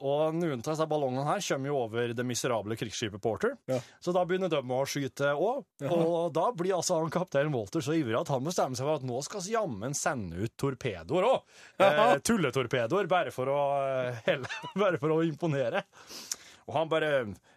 [0.00, 3.56] Og noen av ballongene her kommer jo over det miserable krigsskipet Porter.
[3.68, 3.80] Ja.
[4.00, 5.66] Så da begynner de å skyte òg.
[5.90, 9.06] Og da blir altså han kaptein Walter så ivrig at han bestemmer seg for at
[9.06, 11.58] nå skal vi jammen sende ut torpedoer òg.
[11.80, 14.48] Eh, tulletorpedoer, bare for å eh, helle,
[14.82, 15.84] bare for å imponere.
[16.68, 17.12] Og han bare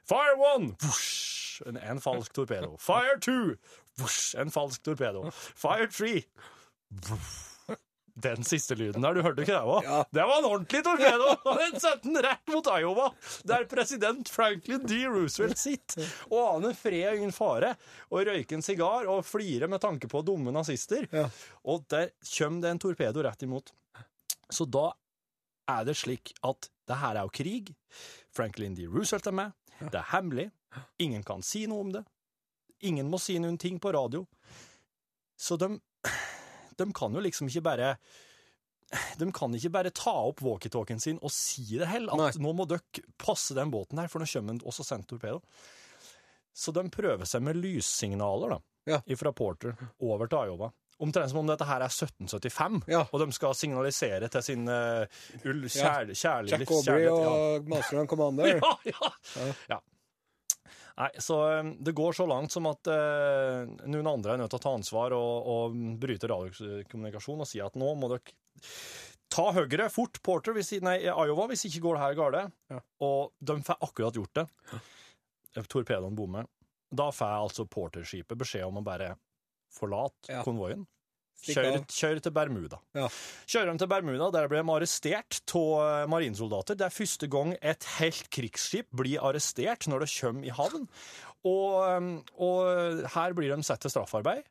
[0.10, 0.74] Fire one!
[0.84, 2.74] Vush, en, en falsk torpedo.
[2.82, 3.56] Fire two!
[4.02, 5.30] Vush, en falsk torpedo.
[5.32, 6.26] Fire three!
[7.08, 7.53] Vuff.
[8.24, 9.84] Den siste lyden der, du hørte ikke det òg?
[9.88, 10.00] Ja.
[10.16, 11.34] Det var en ordentlig torpedo!
[11.60, 13.10] Den sendte den rett mot Iowa,
[13.50, 15.02] der president Franklin D.
[15.12, 17.74] Roosevelt sitter og aner fred og ingen fare,
[18.10, 21.08] og røyker en sigar og flirer med tanke på dumme nazister.
[21.12, 21.28] Ja.
[21.68, 23.74] Og der kommer det en torpedo rett imot.
[24.54, 24.90] Så da
[25.72, 27.72] er det slik at det her er jo krig.
[28.36, 28.88] Franklin D.
[28.92, 29.56] Roosevelt er med.
[29.84, 30.50] Det er hemmelig.
[31.04, 32.04] Ingen kan si noe om det.
[32.88, 34.26] Ingen må si noen ting på radio.
[35.40, 35.78] Så de,
[36.78, 37.94] de kan jo liksom ikke bare
[39.18, 42.68] De kan ikke bare ta opp walkietalkien sin og si det heller, at nå må
[42.70, 42.84] dere
[43.18, 45.40] passe den båten her, for nå kommer den også sendt torpedo.
[46.54, 49.00] Så de prøver seg med lyssignaler da, Ja.
[49.18, 50.70] fra Porter over til Iowa.
[51.02, 53.02] Omtrent som om dette her er 1775, Ja.
[53.12, 55.08] og de skal signalisere til sin uh,
[55.44, 57.10] ull, kjær, kjærlig Jack Aubrey livskjærlighet.
[57.10, 57.32] Ja.
[57.58, 58.46] og Master and Commander.
[58.86, 59.10] Ja,
[59.72, 59.80] ja.
[60.96, 61.04] Ja.
[61.04, 64.60] Nei, så um, det går så langt som at eh, noen andre er nødt til
[64.60, 68.36] å ta ansvar og, og bryte radiokommunikasjon og si at nå må dere
[69.34, 72.42] ta høyre fort, Porter, hvis, nei, Iowa, hvis ikke går det her gale.
[72.70, 72.82] Ja.
[73.02, 74.46] Og de får akkurat gjort det.
[75.74, 76.46] Torpedoen bommer.
[76.94, 79.16] Da får altså Porter-skipet beskjed om å bare
[79.74, 80.44] forlate Ja.
[80.46, 80.86] konvoien.
[81.44, 82.78] Kjør, kjør til Bermuda.
[82.96, 83.10] Ja.
[83.52, 86.78] Kjører de til Bermuda, der ble de arrestert av marinsoldater.
[86.80, 90.88] Det er første gang et helt krigsskip blir arrestert når det kommer i havn.
[91.44, 94.48] Og, um, og her blir de satt til straffarbeid.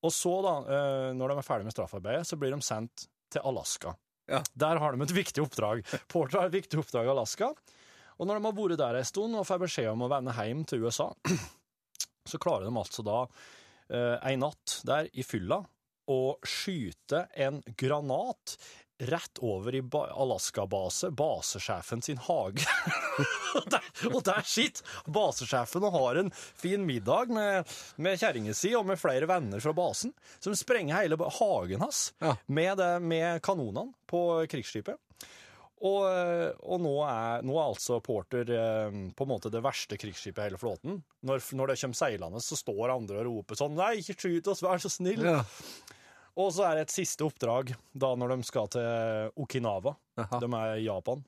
[0.00, 3.44] Og så, da, eh, når de er ferdig med straffarbeidet, så blir de sendt til
[3.44, 3.92] Alaska.
[4.30, 4.40] Ja.
[4.56, 5.82] Der har de et viktig oppdrag.
[6.08, 7.50] Porter har et viktig oppdrag i Alaska.
[8.20, 10.64] Og når de har vært der en stund og får beskjed om å vende hjem
[10.68, 11.10] til USA,
[12.30, 13.20] så klarer de altså da
[13.92, 15.62] eh, en natt der i fylla
[16.10, 18.56] å skyte en granat
[19.00, 22.66] rett over i Alaska-base, basesjefen sin hage.
[24.12, 29.00] og der, sitter basesjefen og har en fin middag med, med kjerringa si og med
[29.00, 32.34] flere venner fra basen, som sprenger hele hagen hans Ja.
[32.46, 35.00] med, det, med kanonene på krigsskipet.
[35.80, 36.04] Og,
[36.60, 40.50] og nå, er, nå er altså Porter eh, på en måte det verste krigsskipet i
[40.50, 40.98] hele flåten.
[41.24, 44.60] Når, når det kommer seilende, så står andre og roper sånn Nei, ikke skyt oss,
[44.66, 45.24] vær så snill!
[45.24, 45.40] Ja.
[46.38, 49.96] Og så er det et siste oppdrag da når de skal til Okinawa.
[50.22, 50.40] Aha.
[50.42, 51.24] De er i Japan.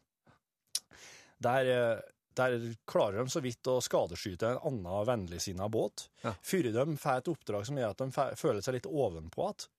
[1.42, 2.00] Der, eh,
[2.38, 2.56] der
[2.88, 6.08] klarer de så vidt å skadeskyte en annen vennligsinna båt.
[6.22, 6.34] Ja.
[6.42, 9.70] Før de får et oppdrag som gjør at de føler seg litt ovenpå igjen.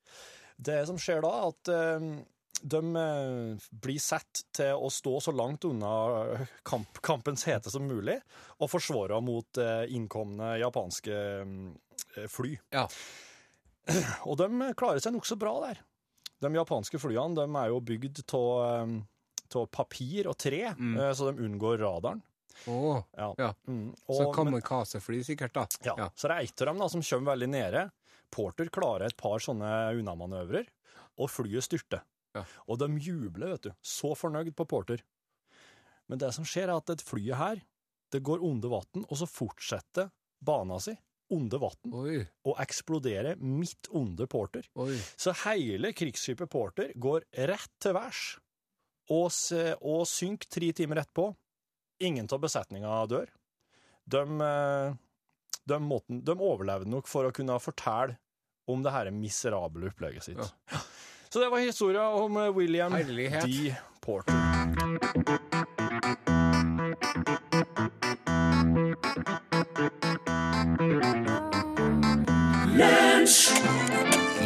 [0.63, 2.03] Det som skjer da, er at eh,
[2.61, 5.93] de eh, blir sett til å stå så langt unna
[6.67, 8.19] kamp, kampens hete som mulig,
[8.59, 9.59] og forsvare mot
[9.89, 12.53] innkomne japanske eh, fly.
[12.75, 12.85] Ja.
[14.29, 14.47] Og de
[14.79, 15.81] klarer seg nokså bra der.
[16.43, 20.95] De japanske flyene de er jo bygd av papir og tre, mm.
[21.15, 22.21] så de unngår radaren.
[22.69, 23.33] Oh, Ja.
[23.37, 23.49] ja.
[23.67, 23.93] Mm.
[24.07, 25.67] Så Og- men- kamikazefly sikkert, da.
[25.83, 26.09] ja.
[26.15, 27.91] Så det er ett av dem da, som kommer veldig nede.
[28.31, 29.69] Porter klarer et par sånne
[29.99, 30.65] unnamanøvrer,
[31.19, 32.01] og flyet styrter.
[32.33, 32.43] Ja.
[32.67, 33.71] Og de jubler, vet du.
[33.83, 35.03] Så fornøyd på Porter.
[36.09, 37.61] Men det som skjer, er at et flyet her,
[38.11, 40.09] det går under vann, og så fortsetter
[40.41, 40.95] bana si
[41.31, 41.93] under vann,
[42.45, 44.67] og eksploderer midt under Porter.
[44.75, 44.97] oi.
[45.15, 48.23] Så hele krigsskipet Porter går rett til værs
[49.11, 49.31] og,
[49.81, 51.31] og synker tre timer etterpå.
[52.03, 53.31] Ingen av besetninga dør.
[54.03, 54.95] De, eh,
[55.63, 58.19] de, måten, de overlevde nok for å kunne fortelle
[58.67, 60.39] om det her miserable opplegget sitt.
[60.39, 60.83] Ja.
[61.29, 63.49] Så det var historia om William Herlighet.
[63.49, 63.73] D.
[64.03, 65.52] Porter.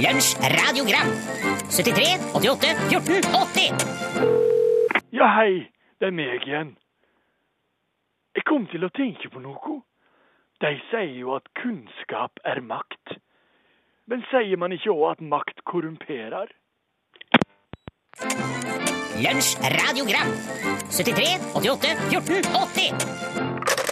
[0.03, 1.07] Lunsj radiogram
[1.69, 3.71] 73 88 14 80
[5.11, 6.75] Ja, hei, det er meg igjen.
[8.37, 9.79] Jeg kom til å tenke på noe.
[10.61, 13.17] De sier jo at kunnskap er makt.
[14.05, 16.53] Men sier man ikke òg at makt korrumperer?
[19.17, 20.29] Lunsj radiogram
[20.93, 23.86] 73 88 14 80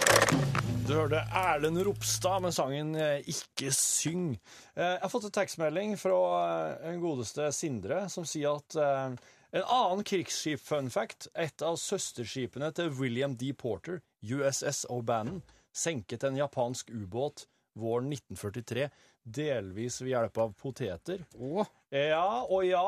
[0.86, 4.36] Du hørte Erlend Ropstad med sangen eh, Ikke syng.
[4.76, 9.16] Eh, Jeg har fått en tekstmelding fra eh, en godeste Sindre, som sier at en
[9.64, 13.50] annen krigsskip-funfact, et av søsterskipene til William D.
[13.58, 15.42] Porter, USS O'Bannon,
[15.74, 18.86] senket en japansk ubåt våren 1943,
[19.26, 21.26] delvis ved hjelp av poteter.
[21.34, 21.66] Oh.
[21.90, 22.86] Ja og ja.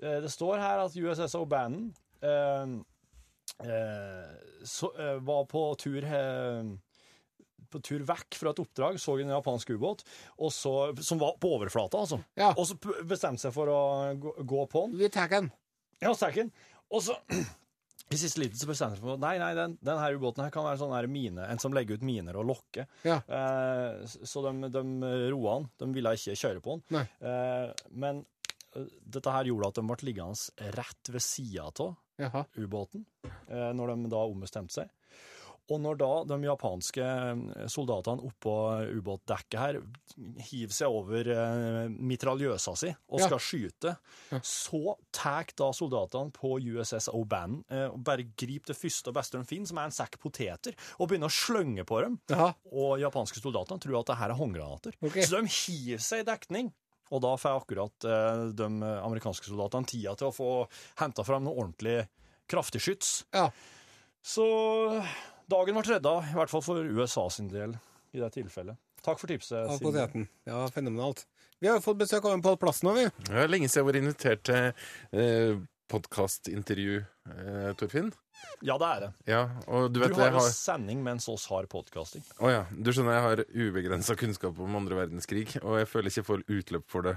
[0.00, 1.90] Det står her at USS O'Bannon
[2.24, 2.76] eh,
[3.68, 6.76] eh, var på tur eh,
[7.70, 10.04] på tur vekk fra et oppdrag, så en japansk ubåt,
[10.38, 12.20] og så- som var på overflata, altså.
[12.36, 12.50] Ja.
[12.56, 13.78] Og så bestemte seg for å
[14.18, 14.98] gå, gå på den.
[14.98, 15.50] vi tar den.
[16.00, 16.52] Ja, sterken.
[16.90, 17.16] Og så
[18.10, 20.50] i siste liten så bestemte jeg meg for nei, nei, den, den her ubåten her
[20.54, 22.86] kan være sånn her mine, en som legger ut miner og lokker.
[23.04, 23.18] Ja.
[23.28, 24.82] Eh, så de, de
[25.34, 25.66] roa han.
[25.76, 26.84] De ville ikke kjøre på han.
[27.20, 28.22] Eh, men
[28.76, 33.04] eh, dette her gjorde at de ble liggende rett ved sida av ubåten,
[33.50, 34.88] eh, når de da ombestemte seg.
[35.68, 38.54] Og når da de japanske eh, soldatene oppå
[38.96, 39.78] ubåtdekket her
[40.48, 43.26] hiver seg over eh, mitraljøsa si og Ja.
[43.28, 43.92] skal skyte,
[44.40, 49.36] så tar da soldatene på USS O'Bannon eh, og bare griper det første og beste
[49.38, 52.18] de finner, som er en sekk poteter, og begynner å slønge på dem.
[52.32, 52.50] Ja.
[52.72, 54.96] Og japanske soldatene tror at det her er håndgranater.
[55.04, 55.22] Okay.
[55.28, 56.72] Så de hiver seg i dekning.
[57.12, 58.04] Og da får akkurat
[58.52, 58.66] de
[59.00, 60.48] amerikanske soldatene tida til å få
[61.00, 62.02] henta fram noe ordentlig
[62.48, 63.14] kraftig skyts.
[63.32, 63.46] Ja.
[64.20, 64.44] Så
[65.50, 67.74] dagen var redda, i hvert fall for USA sin del
[68.12, 68.78] i det tilfellet.
[69.04, 69.64] Takk for tipset.
[69.64, 70.26] Av for poteten.
[70.48, 71.24] Ja, fenomenalt.
[71.62, 73.08] Vi har fått besøk av en Pål Plassen nå, vi.
[73.28, 76.98] Det er lenge siden jeg har vært invitert til eh, podkastintervju,
[77.32, 78.10] eh, Torfinn.
[78.62, 79.10] Ja, det er det.
[79.30, 82.24] Ja, og du Du vet har jeg jo har sending mens oss har podkasting.
[82.42, 82.64] Å ja.
[82.70, 86.44] Du skjønner, jeg har ubegrensa kunnskap om andre verdenskrig, og jeg føler ikke jeg får
[86.58, 87.16] utløp for det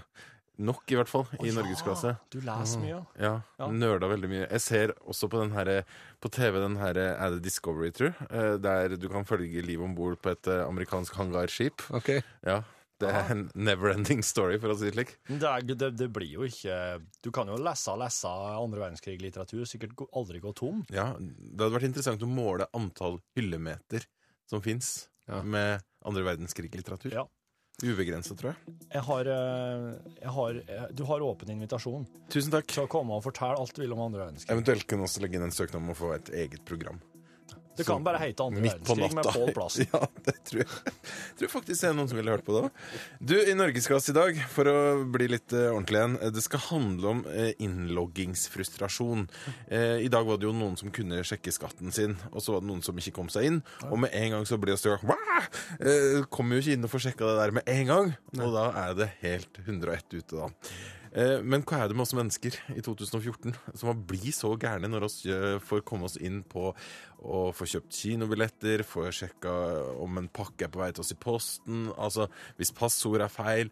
[0.62, 2.13] nok, i hvert fall, i norgesklasse.
[2.34, 3.00] Du leser mye.
[3.19, 3.67] Ja, Ja.
[3.71, 4.43] Nerda veldig mye.
[4.52, 5.84] Jeg ser også på den her,
[6.21, 8.28] på TV den her Er det Discovery, tror jeg?
[8.32, 11.82] Eh, Der du kan følge livet om bord på et eh, amerikansk hangarskip.
[11.91, 12.21] Ok.
[12.45, 12.62] Ja.
[13.02, 15.15] Det er en never-ending story, for å si det slik.
[15.26, 19.97] Det, det, det blir jo ikke Du kan jo lese og lese andre verdenskrig-litteratur, sikkert
[20.13, 20.84] aldri gå tom.
[20.93, 24.06] Ja, Det hadde vært interessant å måle antall hyllemeter
[24.45, 25.41] som fins Ja.
[25.41, 27.12] med andre verdenskrig-litteratur.
[27.13, 27.26] Ja.
[27.84, 28.76] Ubegrensa, tror jeg.
[28.94, 29.86] Jeg har, eh,
[30.22, 30.60] jeg har,
[30.94, 32.67] du har åpen invitasjon Tusen takk.
[32.67, 34.52] til å komme og fortelle alt du vil om andre verdenskrig.
[34.54, 37.00] Eventuelt kunne også legge inn en søknad om å få et eget program.
[37.78, 39.30] Det kan bare hete andre verdenskrig med.
[39.32, 39.88] Pål Plassen.
[39.94, 40.68] Ja, det tror jeg.
[40.92, 42.82] Jeg tror faktisk det er noen som ville hørt på det òg.
[43.32, 44.76] Du, i Norgesklasse i dag, for å
[45.12, 49.26] bli litt eh, ordentlig igjen, eh, det skal handle om eh, innloggingsfrustrasjon.
[49.72, 52.64] Eh, I dag var det jo noen som kunne sjekke skatten sin, og så var
[52.66, 53.62] det noen som ikke kom seg inn.
[53.90, 55.06] Og med en gang så ble det støk.
[56.34, 58.98] Kommer jo ikke inn og får sjekka det der med en gang, og da er
[59.00, 60.52] det helt 101 ute, da.
[61.12, 64.88] Eh, Men hva er det med oss mennesker i 2014 som har blitt så gærne
[64.91, 66.69] når vi eh, får komme oss inn på
[67.21, 69.52] å få kjøpt kinobilletter, få sjekka
[70.02, 73.69] om en pakke er på vei til oss i posten, altså hvis passord er feil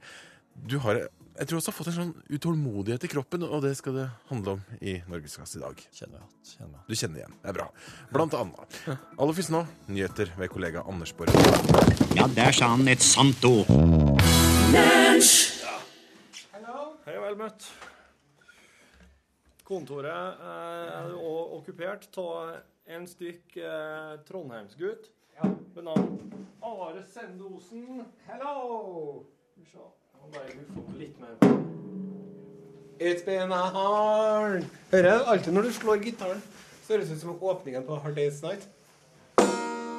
[0.60, 1.08] Du har
[1.40, 4.58] jeg tror også har fått en sånn utålmodighet i kroppen, og det skal det handle
[4.58, 5.84] om i Norgesklasse i dag.
[5.96, 6.28] Kjenner jeg.
[6.50, 6.84] Kjenner jeg.
[6.90, 7.38] Du kjenner igjen.
[7.40, 7.68] Det er bra.
[8.12, 8.80] Blant annet.
[9.16, 11.32] Aller først nå, nyheter ved kollega Anders Borg.
[12.20, 13.72] Ja, der sa han et sant ord.
[17.10, 17.64] Hei og vel møtt.
[19.66, 21.14] Kontoret eh, er
[21.56, 22.52] okkupert av
[22.94, 25.08] en stykk eh, trondheimsgutt
[25.42, 26.20] ved navn
[26.62, 28.04] Are Sendosen.
[28.28, 29.24] Hello!
[29.50, 29.88] Skal vi se.
[30.12, 31.34] Jeg må bare få litt mer
[33.00, 36.44] It's been a hard Hører alltid når du slår gitaren,
[36.84, 38.70] så høres det ut som åpningen på Hard Days Night.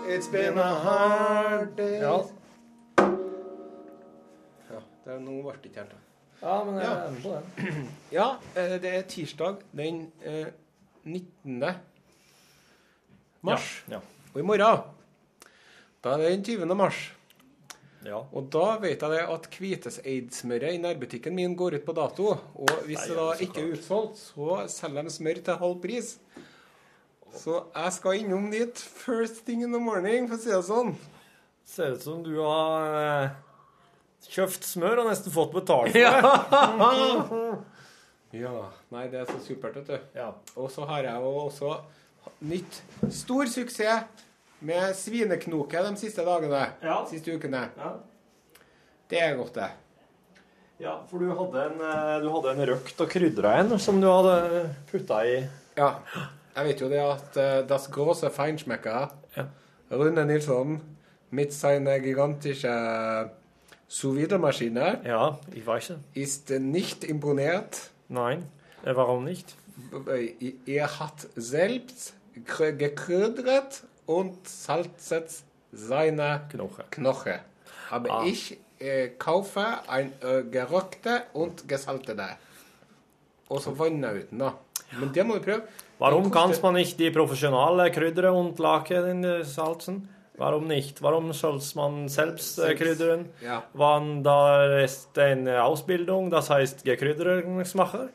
[0.06, 2.14] It's been a hard day Ja.
[4.70, 5.98] Ja, det er nå ble ikke helt.
[6.40, 6.94] Ja, men jeg Ja.
[6.94, 7.84] er med på det.
[8.16, 10.46] Ja, eh, det er tirsdag den eh,
[11.04, 11.60] 19.
[13.42, 13.68] mars.
[13.90, 14.00] Ja.
[14.34, 14.82] Og i morgen,
[16.04, 16.74] da er det den 20.
[16.76, 17.00] mars.
[18.06, 18.22] Ja.
[18.32, 22.30] Og da vet jeg det at Kviteseid-smøret i nærbutikken min går ut på dato.
[22.56, 26.14] Og hvis Nei, det da ikke er utsolgt, så selger de smør til halv pris.
[27.36, 30.94] Så jeg skal innom dit first thing in the morning, for å si det sånn.
[31.68, 33.36] Ser ut som du har eh,
[34.28, 37.60] kjøpt smør og nesten fått betalt for det.
[38.36, 38.68] Ja.
[38.94, 40.10] Nei, det er så supert, vet du.
[40.14, 40.28] Ja.
[40.54, 41.72] Og så har jeg jo også
[42.46, 42.80] nytt
[43.10, 44.26] stor suksess
[44.60, 46.66] med svineknoke de siste dagene.
[46.84, 47.00] Ja.
[47.10, 47.64] Siste ukene.
[47.80, 47.94] Ja.
[49.10, 49.70] Det er godt, det.
[50.80, 54.06] Ja, for du hadde en, eh, du hadde en røkt og krydra en som du
[54.08, 55.40] hadde putta i
[55.76, 55.96] Ja.
[56.54, 59.44] Jeg vet jo det at uh, das große Feinschmecker Ja.
[59.90, 60.80] Rune Nilsson
[61.30, 62.72] mit seine gigantische
[63.96, 65.98] sous vide-Maschine Ja, ich weiß es.
[66.14, 67.72] ist nicht imponiert.
[68.08, 68.38] Nein.
[68.84, 69.48] Eh, Warum nicht?
[70.66, 72.14] Er hat selbst
[72.78, 75.30] gekrydret und salzet
[75.72, 76.84] seine Knoche.
[76.90, 77.40] Knoche.
[77.90, 78.24] Aber Ah.
[78.26, 82.28] ich äh, kaufe ein äh, gerökte und gesaltete.
[83.50, 84.52] Og så vanna uten, da.
[85.00, 85.62] Men det må vi prøve.
[85.98, 90.08] Warum Det kann koster- man nicht die professionelle Krydder und Lake in äh, salzen?
[90.36, 91.02] Warum nicht?
[91.02, 93.28] Warum soll man selbst äh, krydern?
[93.44, 93.64] Ja.
[93.74, 98.08] Wann da ist eine Ausbildung, das heißt Gekrydderungsmacher?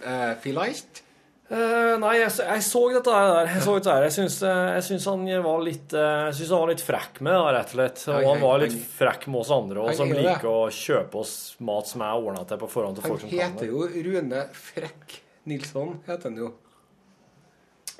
[0.00, 1.04] Äh, vielleicht?
[1.50, 3.48] Uh, nei, jeg, jeg så dette der.
[3.50, 4.04] Jeg så dette her.
[4.06, 7.18] Jeg syns, eh, jeg syns han var litt eh, Jeg syns han var litt frekk
[7.26, 8.02] med det, rett og slett.
[8.14, 11.34] Og han var litt frekk med oss andre, og som er liker å kjøpe oss
[11.66, 14.44] mat som er ordna til på forhånd til folk som kan Han heter jo Rune
[14.54, 15.16] Frekk
[15.50, 16.52] Nilsson, heter han jo.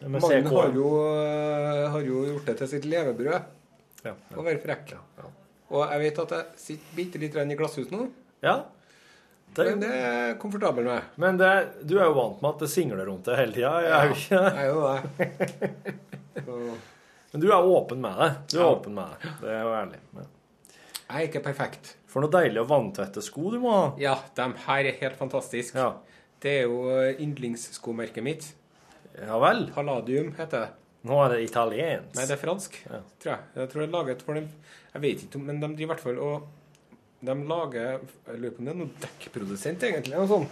[0.01, 3.41] Med Mannen har jo, øh, har jo gjort det til sitt levebrød
[4.07, 4.95] Ja, å være frekk.
[5.71, 8.07] Og jeg vet at jeg sitter bitte litt i glasshus nå,
[8.43, 8.63] ja.
[9.55, 11.03] Det, men det er jeg komfortabel med.
[11.19, 11.51] men det,
[11.83, 13.73] du er jo vant med at det singler rundt deg hele tida.
[13.83, 13.89] Det.
[14.31, 16.01] Jeg er jo det.
[17.33, 18.29] Men du er åpen med det.
[18.51, 18.71] Du er Ja.
[18.75, 19.31] åpen med det.
[19.41, 19.99] Det er jo ærlig.
[20.17, 20.23] Ja.
[21.11, 21.93] Jeg er ikke perfekt.
[22.11, 23.85] For noe deilig og vanntette sko du må ha.
[24.03, 25.79] Ja, de her er helt fantastiske.
[25.79, 25.93] Ja.
[26.43, 26.81] Det er jo
[27.23, 28.49] yndlingsskomerket mitt.
[29.19, 29.67] Ja vel.
[29.75, 30.71] Palladium heter det.
[31.09, 32.15] Nå er det italiensk.
[32.17, 32.99] Nei, det er fransk, Ja.
[33.23, 33.41] tror jeg.
[33.57, 34.49] Jeg tror det er laget for dem
[34.95, 36.49] Jeg vet ikke, men de driver i hvert fall og
[37.23, 40.17] De lager Jeg lurer på om det er noen dekkprodusent, egentlig.
[40.17, 40.51] Noe sånt.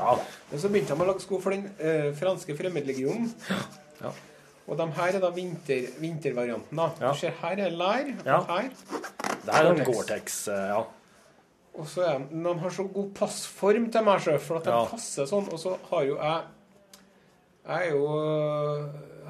[0.50, 3.30] Men så begynte de å lage sko for den eh, franske fremmedlegionen.
[4.02, 4.12] Ja.
[4.68, 6.76] Og de her er da vinter, vintervarianten.
[6.76, 6.90] da.
[7.00, 7.12] Ja.
[7.12, 8.10] Du ser her er lær.
[8.26, 8.38] Ja.
[8.40, 8.68] Og her.
[9.46, 10.48] Det er en Gore-Tex.
[10.52, 10.82] Eh, ja.
[11.78, 14.70] Og så er de, de har så god passform til meg, sjøl, for at de
[14.70, 14.84] Ja.
[14.90, 15.48] passer sånn.
[15.52, 16.42] Og så har jo jeg
[17.68, 18.84] Jeg jo øh,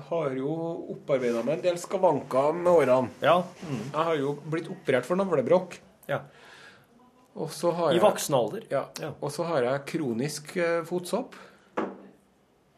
[0.09, 0.53] har jo
[0.95, 3.11] opparbeida meg en del skavanker med årene.
[3.25, 3.41] ja.
[3.67, 5.81] Jeg har jo blitt operert for navlebrokk.
[6.11, 6.23] ja.
[7.39, 8.65] Og så har I voksen alder.
[8.71, 8.81] Ja.
[8.99, 9.13] Ja.
[9.23, 11.37] Og så har jeg kronisk eh, fotsopp.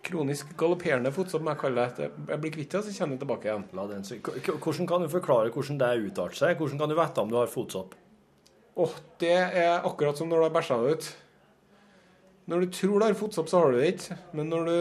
[0.05, 2.11] Kronisk galopperende fotsopp, må jeg kalle det.
[2.29, 3.65] Jeg blir kvitt det, så kjenner jeg tilbake igjen.
[3.73, 6.61] Hvordan kan du forklare hvordan det utarter seg?
[6.61, 7.97] Hvordan kan du vite om du har fotsopp?
[8.81, 11.09] Åh, det er akkurat som når du har bæsja det ut.
[12.51, 14.17] Når du tror du har fotsopp, så har du det ikke.
[14.35, 14.79] Men når du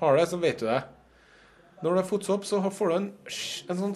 [0.00, 0.80] har det, så vet du det.
[1.80, 3.06] Når du har fotsopp, så får du en,
[3.72, 3.94] en sånn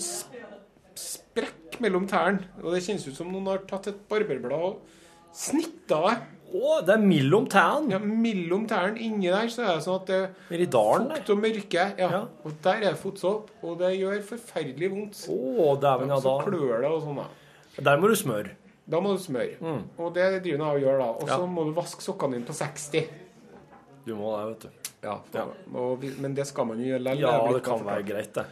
[0.97, 2.47] sprekk mellom tærne.
[2.63, 6.17] Og det kjennes ut som noen har tatt et barberblad og snitta det.
[6.55, 7.91] Å, det er mellom tærne!
[7.91, 10.67] Ja, mellom tærne inni der så er det sånn at det er.
[10.71, 11.87] Fukt og mørke.
[11.99, 12.11] Ja.
[12.15, 12.21] Ja.
[12.47, 15.25] Og der er det fotsopp, og det gjør forferdelig vondt.
[15.35, 16.45] Å, dæven, ja, så da.
[16.47, 17.81] klør det og sånn, da.
[17.91, 18.55] Der må du smøre.
[18.91, 19.57] Da må du smøre.
[19.61, 19.83] Mm.
[19.99, 21.07] Og det driver jeg og gjør, da.
[21.13, 21.47] Og så Ja.
[21.47, 23.09] må du vaske sokkene dine på 60.
[24.05, 24.69] Du må det, vet du.
[25.03, 25.47] Ja, Ja.
[25.75, 27.21] Og, men det skal man jo gjøre likevel.
[27.21, 28.45] Ja, det kan være greit, det.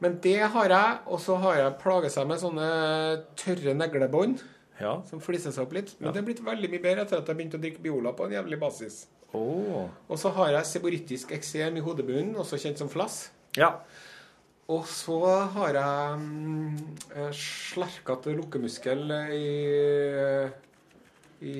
[0.00, 4.42] Men det har jeg, og så har jeg plaget seg med sånne tørre neglebånd
[4.80, 5.00] Ja.
[5.08, 5.94] som fliser seg opp litt.
[6.00, 8.26] Men det er blitt veldig mye bedre etter at jeg begynte å drikke Biola på
[8.26, 9.06] en jævlig basis.
[9.34, 9.88] Oh.
[10.08, 13.30] Og så har jeg seborittisk eksem i hodebunnen, også kjent som flass.
[13.56, 13.72] Ja.
[14.68, 15.18] Og så
[15.54, 16.78] har jeg mm,
[17.14, 19.50] eh, slerkete lukkemuskel i,
[21.46, 21.54] i,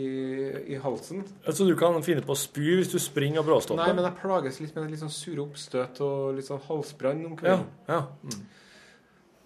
[0.74, 1.22] i halsen.
[1.46, 3.82] Så du kan finne på å spy hvis du springer og bråstopper?
[3.84, 7.34] Nei, men jeg plages litt med litt sånn sure oppstøt og litt sånn halsbrann om
[7.36, 7.40] Ja.
[7.42, 7.66] kvelden.
[7.92, 8.00] ja.
[8.26, 8.46] Mm.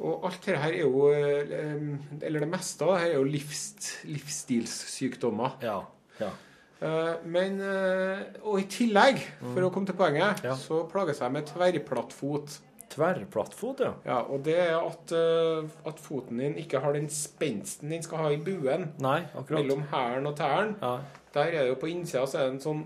[0.00, 3.24] Og alt dette her er jo eh, Eller det meste av det her er jo
[3.28, 5.58] livs, livsstilssykdommer.
[5.60, 5.74] Ja.
[6.22, 6.30] ja.
[6.80, 10.48] Eh, Men eh, Og i tillegg, for å komme til poenget, Mm.
[10.48, 10.56] Ja.
[10.56, 12.56] så plages jeg med tverrplattfot.
[12.90, 13.92] Tverrplattfot, ja.
[14.04, 18.24] Ja, og det er at, eh, at foten din ikke har den spensten den skal
[18.24, 18.88] ha i buen.
[18.98, 19.60] Nei, akkurat.
[19.60, 20.74] Mellom hælen og tærne.
[20.82, 20.96] Ja.
[21.34, 22.82] Der er det jo på innsida så er det en sånn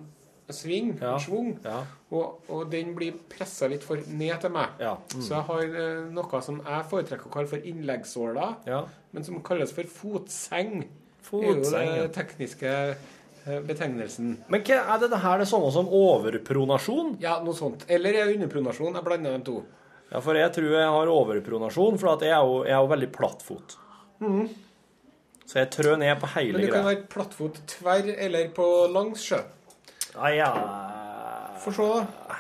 [0.53, 1.17] sving, Ja.
[1.17, 1.79] en Ja.
[2.13, 4.69] og, og den blir pressa litt for ned til meg.
[4.79, 4.97] Ja.
[5.15, 5.23] Mm.
[5.23, 8.83] Så jeg har eh, noe som jeg foretrekker å kalle for innleggssåler, ja.
[9.13, 10.85] men som kalles for fotseng.
[11.25, 12.69] Fotseng, er jo det tekniske
[13.47, 14.35] eh, betegnelsen.
[14.53, 17.17] Men hva, er det her det samme som overpronasjon?
[17.25, 17.87] Ja, noe sånt.
[17.89, 18.95] Eller er det underpronasjon?
[19.01, 19.63] Jeg blander dem to.
[20.15, 22.91] Ja, for jeg tror jeg har overpronasjon, for at jeg er jo, jeg er jo
[22.93, 23.75] veldig plattfot.
[25.45, 26.61] Så jeg trør ned på hele greia.
[26.61, 29.41] Men du kan være plattfot tverr eller på langs sjø.
[30.15, 30.51] Ja, ja.
[31.65, 32.39] Få se, da.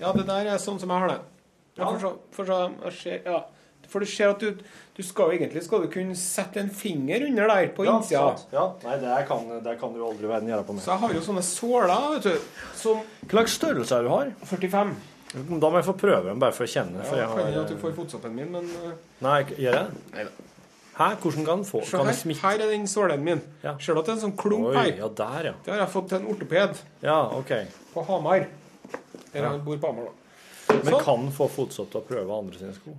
[0.00, 1.20] Ja, det der er sånn som jeg har det.
[1.76, 1.90] Ja.
[1.92, 3.42] Jeg ser, ja.
[3.90, 4.58] For du ser at du,
[4.94, 8.24] du skal egentlig skal du kunne sette en finger under der på Ja, innsida.
[8.38, 8.52] sant.
[8.54, 8.64] ja.
[8.86, 10.84] Nei, det kan, det kan du aldri verden gjøre på meg.
[10.84, 14.30] Så jeg har jo sånne såler, vet du, som Hva slags størrelse er du har?
[14.46, 14.92] 45.
[15.30, 17.04] Da må jeg få prøve den, bare for å kjenne.
[17.06, 20.00] For Ja, jeg har, at du får fotsoppen min, men uh, Nei, gjør jeg?
[20.14, 20.30] Neida.
[21.00, 21.06] Hæ?
[21.22, 22.40] Hvordan kan den få Se Kan her.
[22.42, 23.38] Her er den sålen min.
[23.62, 23.76] Ja.
[23.80, 24.90] Ser du at det er en sånn klump Oi, her?
[24.98, 25.52] ja, der, ja.
[25.64, 27.52] Det har jeg fått til en ortoped Ja, OK.
[27.94, 28.48] på Hamar.
[29.32, 30.74] Der han bor på Hamar, da.
[30.80, 31.04] Men Sånn.
[31.06, 32.92] kan få fotsopp til å prøve andre sine sko?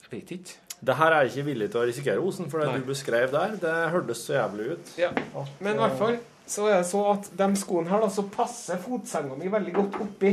[0.00, 0.56] Jeg vet ikke.
[0.80, 2.78] Det her er jeg ikke villig til å risikere, Osen, for det Nei.
[2.80, 4.92] du beskrev der, det hørtes så jævlig ut.
[4.98, 5.10] Ja.
[5.60, 6.16] Men i hvert fall
[6.50, 10.00] så er det så at de skoene her, da, så passer fotsenga mi veldig godt
[10.02, 10.32] oppi.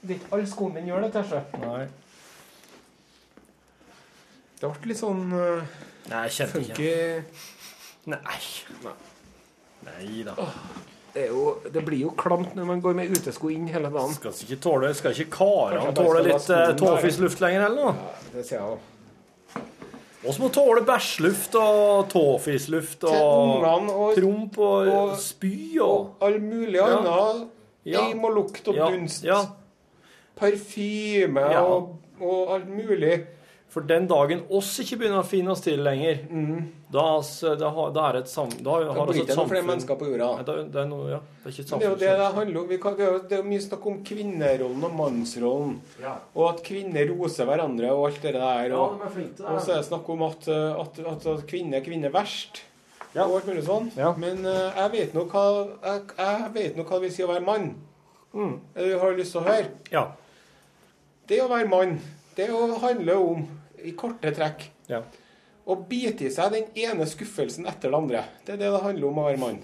[0.00, 1.54] Det er ikke alle skoene mine gjør det til seg.
[1.62, 1.84] Nei.
[4.56, 5.78] Det ble litt sånn uh,
[6.08, 8.38] Nei, jeg kjente ikke funky Nei.
[9.84, 10.34] Nei da.
[11.12, 11.42] det, er jo,
[11.74, 14.14] det blir jo klamt når man går med utesko inn hele dagen.
[14.16, 18.00] Skal ikke tåle Skal ikke karene Kanskje tåle litt skoene tåfisluft lenger, heller?
[18.00, 18.95] Ja, det sier jeg òg.
[20.26, 26.40] Oss må tåle bæsjluft og tåfisluft og og, promp og, og- spy og og all
[26.42, 27.46] mulig annet.
[27.86, 28.00] Ja.
[28.08, 29.24] Eim og lukt og ja, dunst.
[29.24, 29.38] ja.
[30.36, 33.20] Parfyme og, og alt mulig.
[33.76, 36.22] For den dagen oss ikke begynner å finne oss til lenger,
[36.88, 38.48] da, altså, da, da er det et sam...
[38.56, 40.28] Da har, Da altså det et noen flere samfunn mennesker på jorda.
[40.38, 41.18] Nei, det, det er noe, ja.
[41.42, 42.00] Det er ikke et Det er jo samfunn.
[42.00, 42.70] det det handler om.
[42.70, 45.74] Vi kan, vi det er mye snakk om kvinnerollen og mannsrollen.
[46.00, 46.14] Ja.
[46.32, 48.70] Og at kvinner roser hverandre og alt det der.
[48.72, 51.44] Ja, Og, de er flinke og så er det snakk om at, at, at, at
[51.52, 52.62] kvinner er kvinner verst.
[53.12, 53.26] Ja.
[53.26, 53.92] Og alt mulig sånn.
[54.00, 54.14] Ja.
[54.16, 55.44] Men uh, jeg vet nå hva,
[55.84, 57.68] jeg, jeg vet hva det vil si å være mann.
[58.32, 58.56] Mm.
[58.72, 59.68] Er du har lyst til å høre?
[59.92, 60.06] Ja.
[61.28, 61.98] Det å være mann,
[62.40, 63.46] det å handle om,
[63.84, 65.02] i korte trekk, Ja.
[65.66, 68.20] Og bite i seg den ene skuffelsen etter det andre.
[68.46, 69.56] Det er det det handler om å være mann.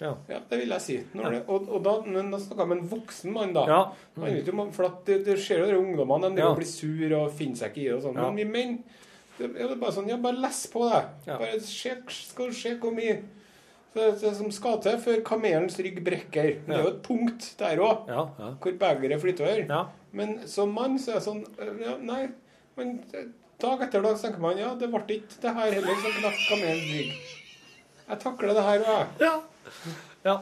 [0.00, 0.14] Ja.
[0.28, 0.96] Ja, det vil jeg si.
[1.12, 3.64] Det, og, og da, men da snakker jeg om en voksen mann, da.
[3.68, 3.80] Ja.
[4.16, 4.72] Mm.
[4.76, 6.54] For det, det skjer jo de ungdommene, de Ja.
[6.56, 8.16] blir sur og finner seg ikke i det og sånn.
[8.20, 8.78] Men vi menn
[9.38, 11.02] det, det er bare sånn Ja, bare les på det.
[11.26, 13.22] Bare se, skal du se hvor mye
[13.94, 16.60] det som skal til før kamelens rygg brekker.
[16.66, 18.28] Det er jo et punkt der òg, Ja.
[18.38, 18.50] Ja.
[18.60, 19.64] hvor begeret flytter over.
[19.68, 19.86] ja.
[20.12, 21.44] Men som mann så er det sånn
[21.80, 22.28] ja, Nei,
[22.80, 23.26] men øh,
[23.60, 26.88] dag etter dag tenker man ja, det ble ikke det her heller som knakk kamelens
[26.94, 27.36] rygg.
[28.10, 29.28] Jeg takler det her òg, jeg.
[29.28, 29.36] Ja.
[30.26, 30.40] ja.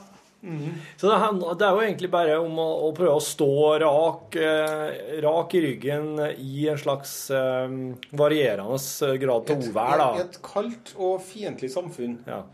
[0.96, 1.16] Så det,
[1.58, 3.50] det er jo egentlig bare om å, å prøve å stå
[3.82, 7.74] rak, eh, rak i ryggen i en slags eh,
[8.14, 12.20] varierende grad til uvær, I et kaldt og fiendtlig samfunn.
[12.30, 12.44] Ja.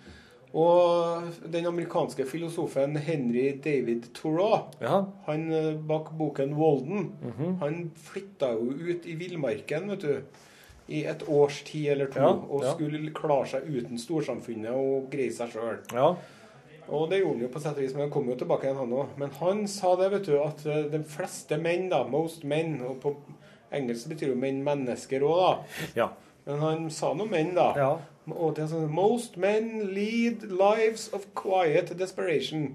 [0.55, 5.01] Og den amerikanske filosofen Henry David Thoreau, ja.
[5.27, 7.57] han eh, bak boken 'Walden', Mhm.
[7.61, 10.23] han flytta jo ut i villmarken, vet du.
[10.89, 15.33] I et års tid eller to, Ja, og skulle klare seg uten storsamfunnet og greie
[15.33, 15.79] seg sjøl.
[15.93, 16.15] ja.
[16.87, 18.77] Og det gjorde han jo på sett og vis, men han kom jo tilbake igjen,
[18.77, 19.07] han òg.
[19.17, 23.01] Men han sa det, vet du, at eh, de fleste menn, da, most men, og
[23.01, 23.15] på
[23.73, 25.89] engelsk betyr jo menn mennesker òg, da.
[25.97, 26.09] Ja.
[26.47, 27.73] Men han sa noe menn, da.
[27.75, 27.99] ja.
[28.33, 32.71] Og det er sånn Most men lead lives of quiet desperation.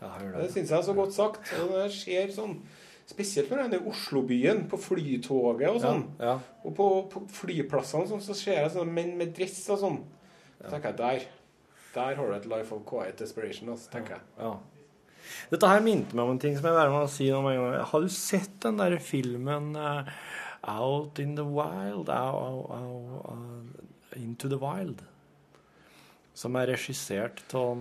[0.00, 0.52] ja Det det.
[0.52, 1.52] syns jeg er så godt sagt.
[1.62, 2.60] Og det skjer sånn
[3.10, 6.04] Spesielt når jeg er i Oslobyen, på flytoget og sånn.
[6.22, 6.36] Ja.
[6.62, 9.96] Og på, på flyplassene sånn, så ser jeg sånne menn med dress og sånn.
[10.60, 11.24] Så tenker jeg der.
[11.96, 14.22] Der har du et life of quiet desperation, altså, tenker jeg.
[14.38, 14.52] ja.
[15.50, 17.82] Dette her minte meg om en ting som jeg bare må si noe gang.
[17.90, 20.06] Har du sett den der filmen uh,
[20.70, 22.08] Out in the Wild?
[22.14, 22.94] Au, au,
[23.26, 25.02] au, into the Wild?
[26.34, 27.76] Som er regissert av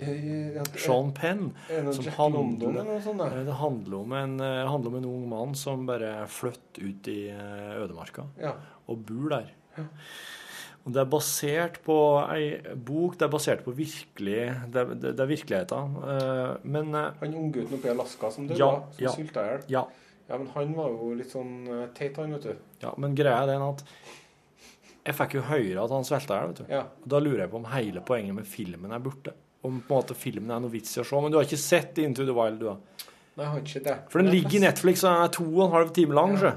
[0.00, 1.52] Eh, Sean Penn.
[1.92, 6.82] Som handler- Det handler om en, eh, handler om en ung mann som bare flytter
[6.82, 8.52] ut i eh, ødemarka Ja.
[8.88, 9.52] og bor der.
[10.86, 11.94] Og det er basert på
[12.32, 15.96] ei bok, det er basert på virkelig Det, det, det er virkeligheten.
[16.02, 19.10] Eh, Men Han unggutten oppe i Alaska som døde, Ja, som ja.
[19.10, 19.64] sylta i hjel.
[19.68, 19.84] ja,
[20.30, 22.56] Ja, men han var jo litt sånn teit, han, vet du.
[22.82, 23.82] ja, men greia er den at
[25.08, 26.72] jeg fikk jo høre at han svelta i hjel, vet du.
[26.72, 26.82] Ja.
[27.14, 29.32] Da lurer jeg på om hele poenget med filmen er borte.
[29.64, 31.20] Om på en måte filmen er noe vits i å se.
[31.22, 32.76] Men du har ikke sett Into the Wild, du da?
[33.38, 33.96] Nei, jeg har ikke det.
[34.12, 36.36] For den ligger i Netflix og er to og en halv time lang.
[36.36, 36.42] Ja.
[36.42, 36.52] sjø.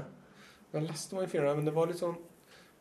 [0.72, 2.14] Jeg leste den filmen, men det var litt sånn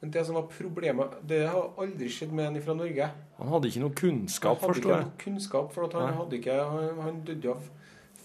[0.02, 3.10] Men det som var problemet Det har aldri skjedd med en fra Norge.
[3.38, 4.96] Han hadde ikke noe kunnskap, forstår jeg.
[4.96, 6.16] Han hadde ikke noe kunnskap, for at han Nei.
[6.18, 7.68] hadde ikke Han, han døde av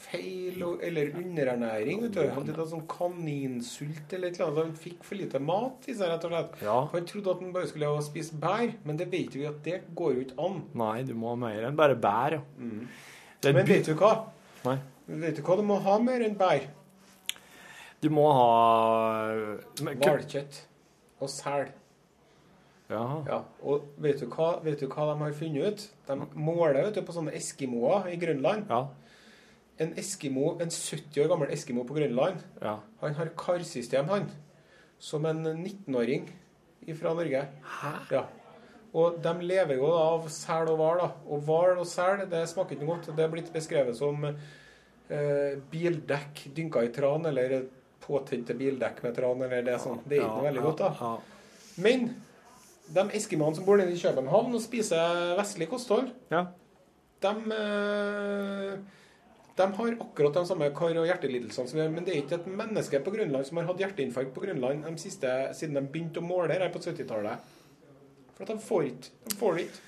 [0.06, 2.02] feil og, eller underernæring.
[2.06, 2.20] vet du.
[2.34, 4.60] Han hadde sånn kaninsult eller et eller annet.
[4.64, 6.56] Han fikk for lite mat i seg, rett og slett.
[6.66, 6.78] Ja.
[6.92, 9.80] Han trodde at han bare skulle ha spist bær, men det vet vi at det
[9.98, 10.60] går jo ikke an.
[10.82, 12.42] Nei, du må ha mer enn bare bær, ja.
[13.46, 14.12] Er Men vet du hva?
[14.66, 14.78] Nei.
[15.06, 16.64] Vet du hva du må ha mer enn bær?
[18.02, 19.34] Du må ha
[19.80, 20.62] Hvalkjøtt
[21.22, 21.70] og sel.
[22.90, 23.18] Jaha.
[23.26, 25.86] Ja, og vet du, hva, vet du hva de har funnet ut?
[26.06, 28.70] De måler vet du, på sånne eskimoer i Grønland.
[28.70, 28.84] Ja.
[29.78, 32.78] En eskimo, en 70 år gammel eskimo på Grønland, Ja.
[33.02, 34.30] han har karsystem, han.
[34.98, 36.30] Som en 19-åring
[36.96, 37.42] fra Norge.
[37.62, 37.92] Hæ?
[38.10, 38.22] Ja.
[38.94, 41.02] Og de lever jo av sel og hval.
[41.28, 43.10] Og hval og sel det smaker ikke noe godt.
[43.16, 47.66] Det er blitt beskrevet som eh, bildekk dynka i tran, eller
[48.00, 50.00] påtente bildekk med tran, eller det er sånn.
[50.06, 50.92] Det er ikke noe veldig godt, da.
[51.00, 51.16] Ja.
[51.84, 52.08] Men
[52.96, 56.46] de eskimoene som bor nede i København og spiser vestlig kosthold, ja.
[57.20, 58.78] de, eh,
[59.56, 61.92] de har akkurat de samme kar- og hjertelidelsene som vi har.
[61.94, 64.94] Men det er ikke et menneske på Grønland som har hatt hjerteinfarkt på Grønland de
[65.00, 67.52] siste, siden de begynte å måle her på 70-tallet.
[68.36, 69.12] For at de får ikke.
[69.30, 69.82] De får det ikke.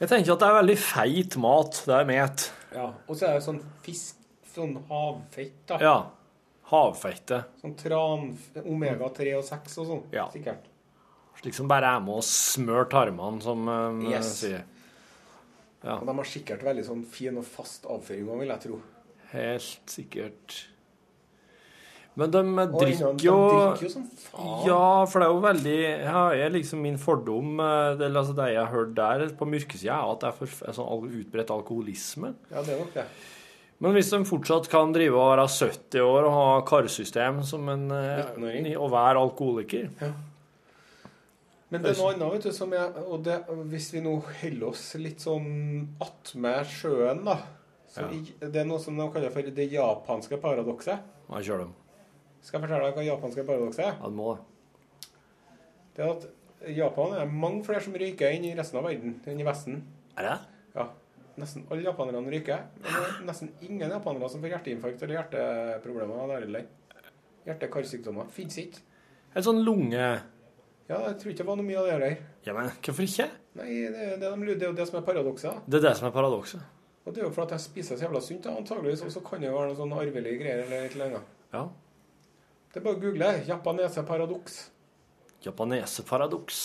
[0.00, 1.78] Jeg tenker at det er veldig feit mat.
[1.86, 2.46] Det er met.
[2.74, 2.88] Ja.
[3.06, 4.18] Og så er det sånn fisk,
[4.52, 5.78] sånn havfett, da.
[5.80, 5.96] Ja.
[6.66, 7.44] Havfette.
[7.62, 8.32] Sånn tran,
[8.66, 10.02] omega-3 og 6 og sånn.
[10.12, 10.26] Ja.
[10.34, 10.66] Sikkert.
[11.38, 14.32] Slik som bare er med å smøre tarmene, som um, Yes.
[14.42, 14.64] sier.
[15.84, 16.00] Ja.
[16.00, 18.80] Og de har sikkert veldig sånn fin og fast avføring òg, vil jeg tro.
[19.36, 20.56] Helt sikkert.
[22.16, 22.40] Men de
[22.72, 24.60] drikker jo de drikker jo som faen.
[24.64, 28.46] Ja, for det er jo veldig Ja, jeg liksom min fordom eh, det, altså det
[28.54, 32.32] jeg har hørt der på mørkesida, er at det er for, er sånn utbredt alkoholisme.
[32.48, 33.04] Ja, det er nok det.
[33.84, 37.90] Men hvis de fortsatt kan drive og være 70 år og ha karsystem som en
[37.92, 38.70] eh, 19-åring.
[38.80, 39.90] og være alkoholiker
[41.68, 43.36] Men det er noe annet, vet du, som jeg Og det,
[43.74, 45.52] hvis vi nå holder oss litt sånn
[46.00, 47.36] attmed sjøen, da
[47.96, 48.48] så Ja.
[48.52, 51.00] Det er noe som de kaller for det japanske paradokset.
[51.30, 51.72] Hva kjører de?
[52.44, 53.94] Skal jeg fortelle deg hva japanske paradokset er?
[53.96, 54.44] Ja, det må det.
[55.96, 56.26] Det er at
[56.68, 59.80] i Japan er mange flere som røyker enn i resten av verden, enn i Vesten.
[60.16, 60.36] Er det?
[60.76, 60.86] Ja.
[61.40, 62.62] Nesten alle japanerne røyker.
[62.80, 66.68] Men det er nesten ingen japanere som får hjerteinfarkt eller hjerteproblemer der heller.
[67.46, 68.80] Hjerte-karsykdommer fins ikke.
[69.36, 69.98] En sånn lunge
[70.86, 72.16] Ja, jeg tror ikke det var noe mye av det der.
[72.46, 73.26] Ja, men hvorfor ikke?
[73.58, 75.64] Nei, det, er det, det er jo det som er paradokset.
[75.66, 76.62] Det er det som er paradokset.
[77.06, 79.04] Og det er jo for at jeg spiser så jævla sunt, antageligvis.
[79.06, 81.28] Og så kan det jo være noe sånn arvelige greier eller et eller annet.
[81.52, 81.62] Ja.
[82.72, 83.28] Det er bare å google.
[83.46, 84.58] 'japaneseparadoks'.
[85.46, 86.60] Japaneseparadoks.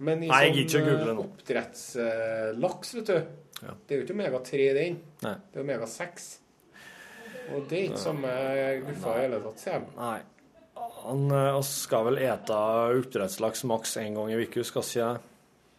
[0.00, 1.24] Men i Nei, jeg gidder ikke å sånn google eh, nå.
[1.28, 3.16] oppdrettslaks, vet du
[3.60, 3.72] Ja.
[3.86, 4.94] Det er jo ikke omega-3 i den.
[5.20, 6.28] Det er omega-6.
[7.52, 8.30] Og det er ikke samme
[8.86, 10.22] guffa i hele tatt, ser jeg.
[11.04, 12.60] Han eh, skal vel ete
[13.00, 15.26] oppdrettslaks maks én gang i uka, skal ikke det?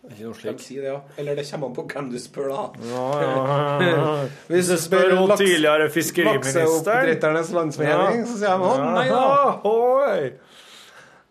[0.01, 0.61] Ikke noe De slik.
[0.65, 0.99] sier det, ja.
[1.21, 2.61] Eller det kommer an på hvem du spør, da.
[2.89, 3.33] Ja, ja,
[3.85, 4.13] ja.
[4.49, 10.31] Hvis du spør hun tidligere fiskeriministeren Lakseoppdretternes landsforening, så sier de å nei da.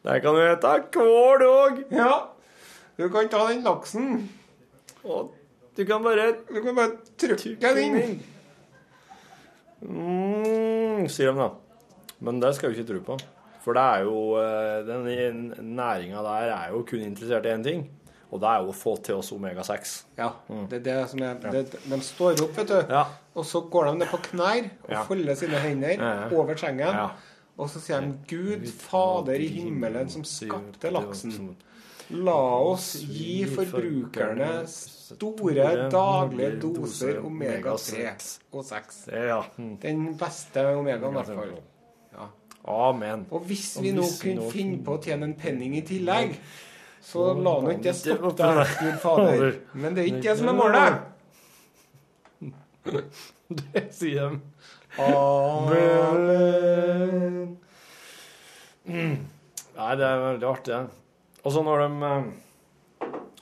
[0.06, 1.82] Der kan du ete hver dag.
[1.98, 2.12] Ja.
[3.00, 4.28] Du kan ta den laksen.
[5.02, 5.34] Og
[5.76, 8.14] du kan bare Du kan bare trykke den inn.
[9.82, 11.50] mm, Sier de, da.
[12.20, 13.18] Men det skal vi ikke tro på.
[13.60, 17.88] For det er jo eh, den næringa der er jo kun interessert i én ting.
[18.30, 19.94] Og det er jo å få til oss omega-6.
[20.16, 20.28] Ja,
[20.70, 22.76] det er det som er det, De står opp, vet du.
[22.94, 23.04] Ja.
[23.34, 25.02] Og så går de ned på knær og Ja.
[25.08, 27.10] folder sine hender Ja, over sengen.
[27.58, 31.56] Og så sier de Gud Fader i himmelen som skapte laksen.
[32.10, 39.08] La oss gi forbrukerne store daglige doser omega-3 og 6.
[39.58, 39.76] Mm.
[39.82, 41.52] Den beste omegaen, i hvert fall.
[42.68, 43.22] Amen.
[43.32, 46.34] Og hvis vi nå kunne nå- finne på å tjene en penning i tillegg,
[47.02, 49.54] så la nå ikke det stoppe der, Gud Fader.
[49.74, 50.94] Men det er ikke det som er målet.
[53.50, 54.38] Det sier de.
[55.02, 55.78] Amen.
[58.90, 60.78] Nei, det er veldig artig.
[61.44, 62.22] Og så når de eh,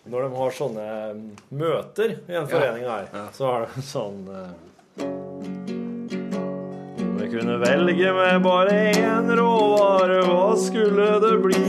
[0.08, 1.16] Når de har sånne eh,
[1.60, 3.04] møter i en forening her,
[3.36, 4.52] så har de sånn eh,
[7.28, 11.64] jeg kunne velge med bare én råvare, hva skulle det bli?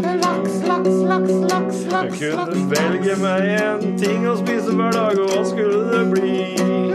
[0.00, 2.20] Laks, laks, laks, laks, laks.
[2.22, 6.38] Jeg kunne velge meg én ting å spise hver dag, og hva skulle det bli?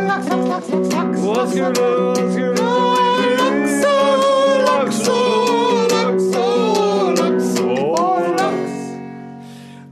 [0.07, 1.21] laks, laks, laks, laks, laks.
[1.21, 2.71] Hva skulle, hva skulle det
[3.19, 3.29] bli?
[3.43, 8.81] Laks og laks og laks og laks.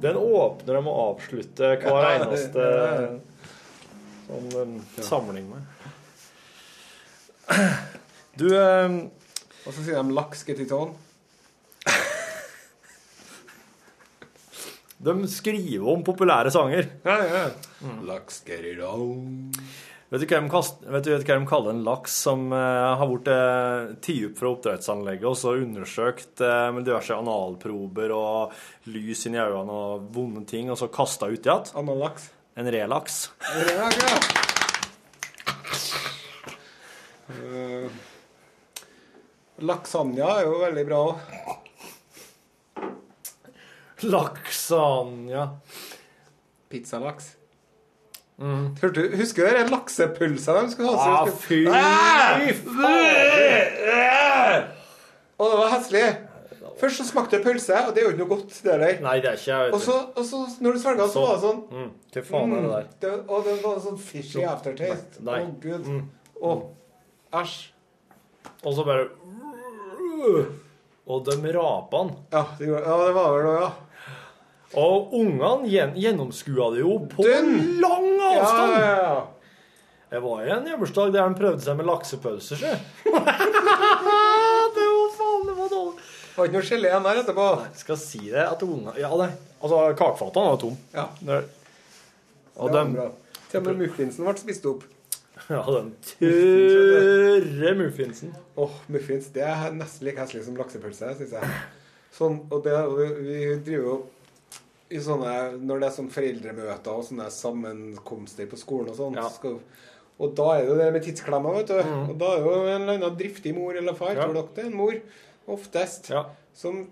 [0.07, 2.67] Den åpner de og avslutter hver eneste
[4.25, 5.71] sånn um, samling med.
[8.39, 8.95] Du eh,
[9.65, 10.95] Og så sier de laks getiton.
[15.05, 16.87] De skriver om populære sanger.
[17.05, 17.43] Ja, ja.
[18.07, 19.51] Laks getiton.
[20.13, 23.29] Vet du hva de, vet du, hva de kaller en laks som eh, har blitt
[23.31, 28.55] uh, tatt opp fra oppdrettsanlegget og så undersøkt eh, med diverse analprober og
[28.93, 31.73] lys inni øynene og vonde ting, og så kasta uti igjen?
[31.81, 32.29] Analaks.
[32.55, 33.23] En relaks.
[33.49, 34.55] relaks ja.
[39.64, 41.18] Laksanja er jo veldig bra òg.
[44.03, 45.45] Laksanja.
[46.70, 47.36] Pizzalaks.
[48.36, 51.22] Hørte husker du den laksepølsa de skulle ha?
[51.24, 51.62] Ah, fy
[52.66, 54.64] faen!
[55.39, 56.08] Og det var heslig.
[56.80, 58.51] Først så smakte det pølse, og det er jo ikke noe godt.
[58.64, 58.97] det der.
[59.03, 61.32] Nei, det er ikke jeg Og vet så, og så når du svelga, så var
[61.38, 62.86] det sånn mm, Hva faen er det der?
[63.06, 65.24] det, Og det var sånn fishy aftertaste.
[65.24, 65.84] Å, oh, gud.
[65.88, 66.03] Mm.
[66.43, 66.45] Å,
[67.39, 67.56] æsj.
[68.66, 69.03] Og så bare
[71.05, 72.15] Og de rapene.
[72.34, 73.71] Ja, det ja, det var vel noe, ja.
[74.82, 77.51] Og ungene gjen, gjennomskua det jo på Den!
[77.80, 78.73] lang avstand.
[78.73, 78.95] ja, ja.
[79.03, 79.23] ja.
[80.15, 82.73] Jeg var i en hjemmersdag der han prøvde seg med laksepølser, sjø.
[83.05, 85.95] det var faen, det var dårlig.
[85.99, 87.45] Det var ikke noe gelé igjen der etterpå.
[87.61, 89.30] Nei, skal si det at unger Ja, det
[89.65, 90.76] Altså, kakefatene var tom.
[90.93, 91.45] Ja, Det-
[92.55, 93.07] Og det var bra.
[93.49, 94.84] Til og med muffinsen ble spist opp.
[95.53, 98.31] Ja, den tørre muffinsen.
[98.57, 99.27] Åh, muffins.
[99.35, 101.49] Det er nesten like heslig som laksepølse, syns jeg.
[102.15, 103.95] Sånn, og det, vi, vi driver jo
[104.95, 105.31] i sånne
[105.65, 109.27] Når det er sånn foreldremøter og sånne sammenkomster på skolen og sånn, Ja.
[109.29, 109.59] så
[110.17, 111.73] og da er det jo det med tidsklemma, vet du.
[111.83, 114.15] Og da er det jo en eller annen driftig mor eller far, Mm.
[114.15, 114.23] Ja.
[114.23, 114.93] tror dere det er en mor,
[115.51, 116.21] oftest, Ja.
[116.53, 116.87] som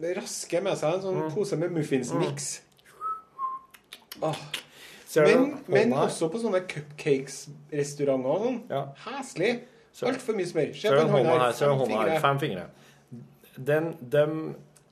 [0.00, 1.34] rasker med seg en sånn Mm.
[1.34, 2.60] pose med muffinsmiks.
[4.22, 4.34] Ah.
[5.16, 8.60] Men, men også på sånne cupcakes-restauranter og sånn.
[8.70, 8.82] Ja.
[9.06, 9.52] Heslig.
[10.08, 10.70] Altfor mye smør.
[10.78, 11.52] Se på hånda her?
[11.58, 12.20] Fem hånda her?
[12.22, 12.66] Fem fingre.
[13.58, 14.38] Den, dem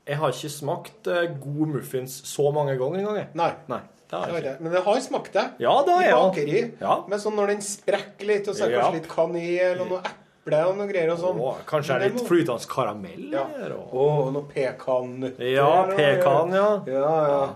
[0.06, 3.28] Jeg har ikke smakt gode god muffins så mange ganger engang.
[3.38, 3.50] Nei.
[3.70, 4.56] Nei, det har jeg.
[4.60, 5.44] Men det har smakt det.
[5.62, 6.62] Ja, det har jeg I bakeri.
[6.80, 6.96] Ja.
[7.08, 8.82] Men sånn når den sprekker litt, og så er det Ja.
[8.82, 11.38] kanskje litt kanel og noe eple og noe greier og sånn.
[11.40, 13.44] Åh, Kanskje det er litt må- flytende karamell Ja.
[13.56, 15.52] her, og- noe pekannøtter.
[15.54, 16.82] Ja, pekan, ja.
[16.86, 17.54] Ja, ja.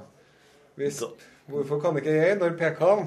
[0.79, 1.11] Hvis, Så-
[1.51, 3.05] hvorfor kan ikke jeg når pekan?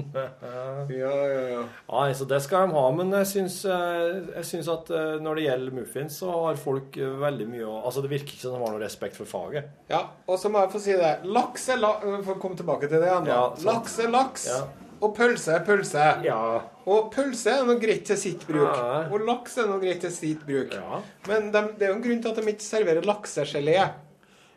[0.96, 1.62] Ja, ja, ja.
[1.90, 5.40] Nei, så det skal de ha, men jeg syns, eh, jeg syns at eh, når
[5.40, 8.56] det gjelder muffins, så har folk eh, veldig mye å Altså, det virker ikke som
[8.56, 9.68] de har noe respekt for faget.
[9.92, 11.12] Ja, og så må jeg få si det.
[11.28, 13.36] Laks er laks vi får komme tilbake til det igjen, da.
[13.36, 14.48] Ja, laks er laks.
[14.50, 14.64] Ja.
[14.96, 16.04] Og pølse er pølse.
[16.24, 16.40] Ja.
[16.88, 18.64] Og pølse er noe greit til sitt bruk.
[18.64, 19.02] Ja.
[19.12, 20.72] Og laks er noe greit til sitt bruk.
[20.72, 21.02] Ja.
[21.28, 23.76] Men de, det er jo en grunn til at de ikke serverer laksegelé.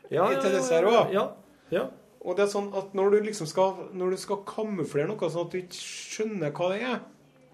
[0.09, 1.23] Ja, Til dessert ja, ja,
[1.69, 1.83] ja.
[2.21, 5.45] Og det er sånn at når du liksom skal Når du skal kamuflere noe sånn
[5.47, 6.97] at du ikke skjønner hva det er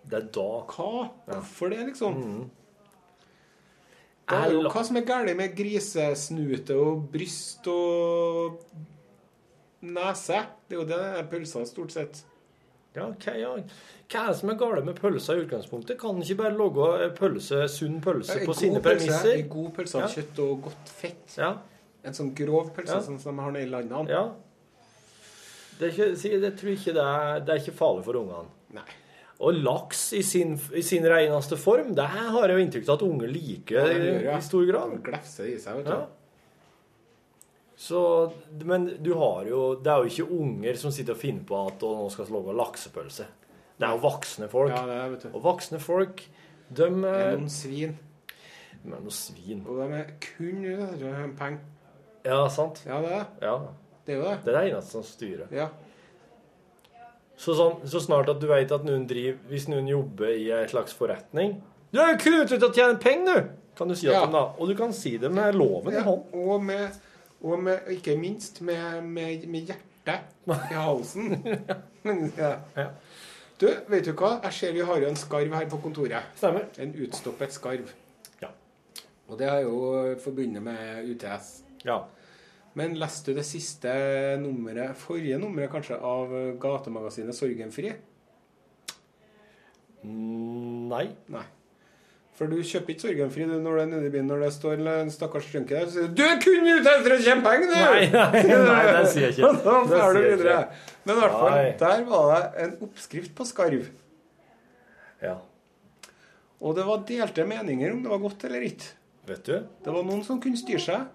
[0.09, 1.09] Det er da Hva?
[1.27, 2.17] Hvorfor det, liksom?
[2.17, 2.45] Mm.
[4.25, 8.63] Da jo, hva som er galt med grisesnute og bryst og
[9.85, 10.39] nese?
[10.65, 12.23] Det er jo det er pølser stort sett.
[12.95, 13.51] Ja, ok, ja.
[14.09, 15.99] Hva er det som er galt med pølser i utgangspunktet?
[16.01, 19.35] Kan ikke bare lage pølse, sunn pølse ja, på sine premisser?
[19.43, 20.11] En god pølse av Ja.
[20.15, 21.37] kjøtt og godt fett.
[21.37, 21.51] Ja,
[22.05, 23.01] En sånn grov pølse Ja.
[23.01, 24.09] sånn som de har nede i landene.
[25.75, 25.79] Ja.
[25.79, 28.47] Det er ikke, det, tror ikke det er, det er ikke farlig for ungene.
[28.75, 28.85] Nei.
[29.43, 33.03] Og laks i sin, i sin reneste form, det har jeg jo inntrykk av at
[33.03, 34.93] unger liker Ja, gjør i, i stor grad.
[35.03, 35.91] Glefser i seg, vet du.
[35.91, 36.05] Ja.
[37.75, 38.01] Så,
[38.63, 41.83] men du har jo Det er jo ikke unger som sitter og finner på at
[41.83, 43.27] å, nå skal vi lage laksepølse.
[43.75, 44.71] Det er jo voksne folk.
[44.71, 45.31] Ja, det er.
[45.35, 46.23] Og voksne folk,
[46.69, 47.97] de Det er er noen svin.
[48.85, 49.65] De er noen svin.
[49.67, 51.65] Og de er kun ute etter penger.
[52.25, 52.79] Ja, sant?
[52.87, 53.57] Ja, det er Ja.
[54.05, 54.13] Det.
[54.13, 54.37] er jo det.
[54.45, 55.51] Det er det eneste som styrer.
[55.55, 55.67] Ja.
[57.35, 60.69] Så, sånn, så snart at du vet at noen driver Hvis noen jobber i en
[60.71, 61.57] slags forretning
[61.91, 63.49] Du er jo kun ute etter å tjene penger, du!
[63.75, 64.21] Kan du si Ja.
[64.31, 64.45] da.
[64.55, 66.29] Og du kan si det med loven i hånd.
[66.31, 66.95] Og, med,
[67.43, 71.35] og med, ikke minst med, med, med hjertet i halsen.
[72.39, 72.53] ja.
[72.77, 72.87] Ja.
[73.59, 74.37] Du, vet du hva?
[74.45, 76.31] Jeg ser vi har jo en skarv her på kontoret.
[76.39, 76.69] Stemmer.
[76.79, 77.91] En utstoppet skarv.
[78.39, 78.53] Ja.
[79.27, 81.51] Og det er jo forbundet med UTS.
[81.83, 81.99] Ja.
[82.75, 83.91] Men leste du det siste
[84.41, 87.93] nummeret, forrige nummeret kanskje, av gatemagasinet Sorgenfri?
[90.03, 91.05] Mm, Nei.
[91.31, 91.45] Nei.
[92.35, 94.81] For du kjøper ikke Sorgenfri du, når du er nede i byen når det står
[94.91, 95.87] en stakkars junkie der.
[95.87, 98.81] Så sier du 'Du er kun ute etter å tjene penger, du!' Nei, nei, nei,
[98.91, 99.53] det sier jeg ikke.
[99.69, 100.57] da drar du videre.
[101.05, 103.87] Men i hvert fall, der var det en oppskrift på skarv.
[105.23, 105.37] Ja.
[106.59, 108.91] Og det var delte meninger om det var godt eller ikke.
[109.25, 109.55] Vet du,
[109.85, 111.07] Det var noen som kunne styre seg,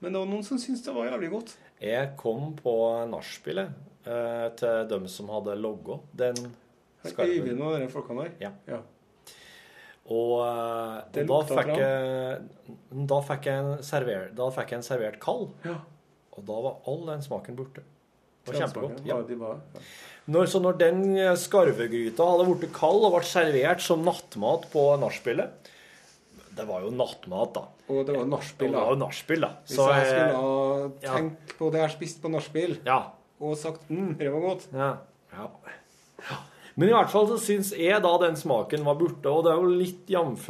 [0.00, 1.56] men det var noen som syntes det var jævlig godt.
[1.82, 2.74] jeg kom på
[3.10, 3.70] nachspielet
[4.06, 6.38] eh, til dem som hadde logga den
[7.04, 7.34] skarven.
[7.34, 8.32] Øyvind og de folkene der.
[8.46, 8.52] Ja.
[8.70, 8.80] ja.
[10.08, 12.40] Og, eh, og da, fikk jeg,
[13.10, 15.76] da, fikk jeg en server, da fikk jeg en servert kald, Ja.
[16.36, 17.84] og da var all den smaken borte.
[18.46, 19.02] Det var kjempegodt.
[19.04, 19.18] Ja.
[20.28, 24.84] Når, så når den eh, skarvegryta hadde blitt kald og ble servert som nattmat på
[25.02, 25.68] nachspielet
[26.58, 27.62] Det var jo nattmat, da.
[27.88, 29.04] Og det var Det nachspiel, var jo da.
[29.06, 29.50] nachspiel, da.
[29.64, 31.14] Hvis Så, jeg eh, skulle ha ja.
[31.14, 32.98] tenkt på det jeg har spist på nachspiel, ja,
[33.40, 34.90] og sagt mm, det var godt Ja.
[35.32, 35.48] ja.
[36.78, 39.62] Men i hvert fall så syns jeg da den smaken var borte, og det er
[39.62, 40.48] jo litt jf.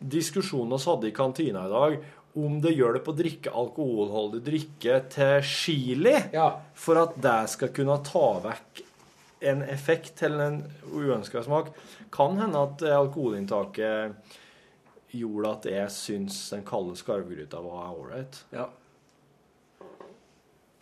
[0.00, 1.98] diskusjonen vi hadde i kantina i dag,
[2.36, 6.50] om det hjelper å drikke alkoholholdig drikke til chili Ja.
[6.74, 8.82] for at det skal kunne ta vekk
[9.48, 10.58] en effekt eller en
[10.92, 11.70] uønska smak.
[12.12, 14.14] Kan hende at alkoholinntaket
[15.12, 18.42] gjorde at jeg syns den kalde skarvgryta var ålreit.
[18.52, 18.68] ja.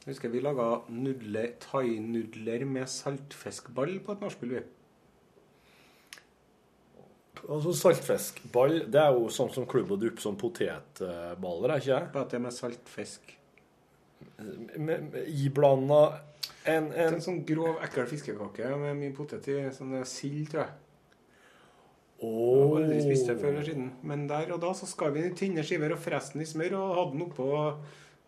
[0.05, 4.61] Jeg husker vi laga nudler, thainudler med saltfiskball på et nachspiel, vi.
[7.45, 12.13] Altså Saltfiskball det er jo sånn som klubb og dupp som potetballer, er ikke det?
[12.13, 13.33] Bare at det er med saltfisk.
[15.25, 16.03] Iblanda
[16.65, 19.59] en, en En sånn grov, ekkel fiskekake med mye potet i.
[19.73, 20.84] Sånn er sild, tror jeg.
[22.25, 23.91] Har aldri spist det før eller siden.
[24.07, 26.77] Men der og da så skar vi i tynne skiver og freste den i smør
[26.81, 27.49] og hadde den oppå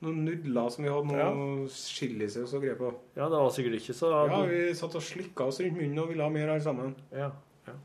[0.04, 2.92] noen nudler som vi hadde noe chilisaus og greier på.
[3.16, 6.10] Ja, det var sikkert ikke så Ja, vi satt og slikka oss rundt munnen og
[6.12, 6.94] ville ha mer alle sammen.
[7.12, 7.30] ja,
[7.66, 7.76] ja.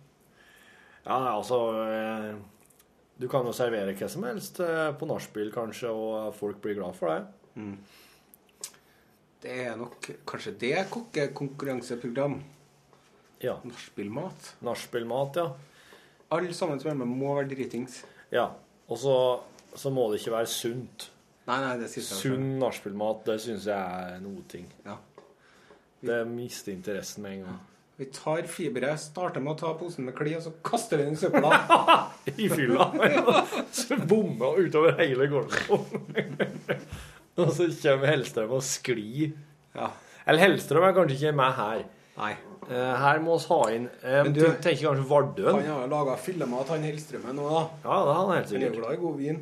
[1.06, 2.36] ja, altså eh,
[3.22, 6.98] Du kan jo servere hva som helst eh, på nachspiel, kanskje, og folk blir glad
[6.98, 7.22] for det.
[9.42, 12.42] Det er nok kanskje det kokkekonkurranseprogram.
[13.42, 13.56] Ja.
[13.66, 14.56] Nachspielmat.
[14.62, 15.48] Nachspielmat, ja.
[16.32, 18.04] Alle sammen som er med, må være dritings.
[18.32, 18.50] ja.
[18.92, 19.16] Og så,
[19.80, 21.06] så må det ikke være sunt.
[21.48, 22.18] Nei, nei, det sier jeg.
[22.20, 24.66] Sunn nachspielmat, det syns jeg er noe ting.
[24.84, 24.98] Ja.
[26.02, 27.60] Det mister interessen med en gang.
[28.02, 31.16] Vi tar fiberet, starter med å ta posen med kli, og så kaster vi den
[31.16, 31.52] i søpla.
[32.44, 32.88] I fylla.
[33.78, 36.56] så utover hele gården.
[37.38, 39.36] og så kommer Hellstrøm og sklir.
[39.78, 39.92] Ja.
[40.26, 41.84] Eller Hellstrøm er kanskje ikke med her.
[42.18, 42.32] Nei.
[42.70, 45.56] Eh, her må vi ha inn eh, Men du, du- tenker kanskje Vardøen?
[45.62, 47.62] Han har laga fyllemat, han Hellstrømmen òg, da.
[47.86, 48.62] Ja, det er han helt sikkert.
[48.62, 49.40] Han er jo glad i god vin.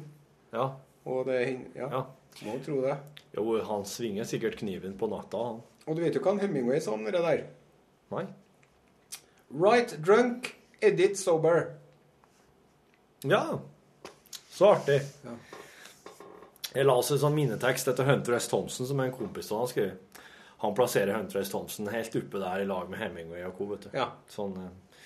[0.54, 0.68] Ja.
[1.10, 1.50] Og det er
[1.80, 2.04] Ja, ja.
[2.46, 2.98] må jo tro det.
[3.36, 5.60] Jo, han svinger sikkert kniven på natta, han.
[5.90, 7.44] Og du vet jo hva han Hemingway sa om det der?
[8.14, 8.24] Nei?
[9.50, 10.52] Right drunk,
[10.82, 11.72] edit sober.
[13.26, 13.60] Ja.
[14.54, 15.02] Så artig.
[15.26, 15.36] Ja.
[16.76, 18.48] Jeg la oss en sånn minnetekst etter Hunter S.
[18.52, 19.92] Thompson, som en kompis av han skrev.
[20.60, 21.50] Han plasserer Hunter S.
[21.54, 23.66] Thompson helt oppe der i lag med Hemingway og co.
[23.72, 23.90] vet du.
[23.96, 24.10] Ja.
[24.28, 25.04] Sånn, eh.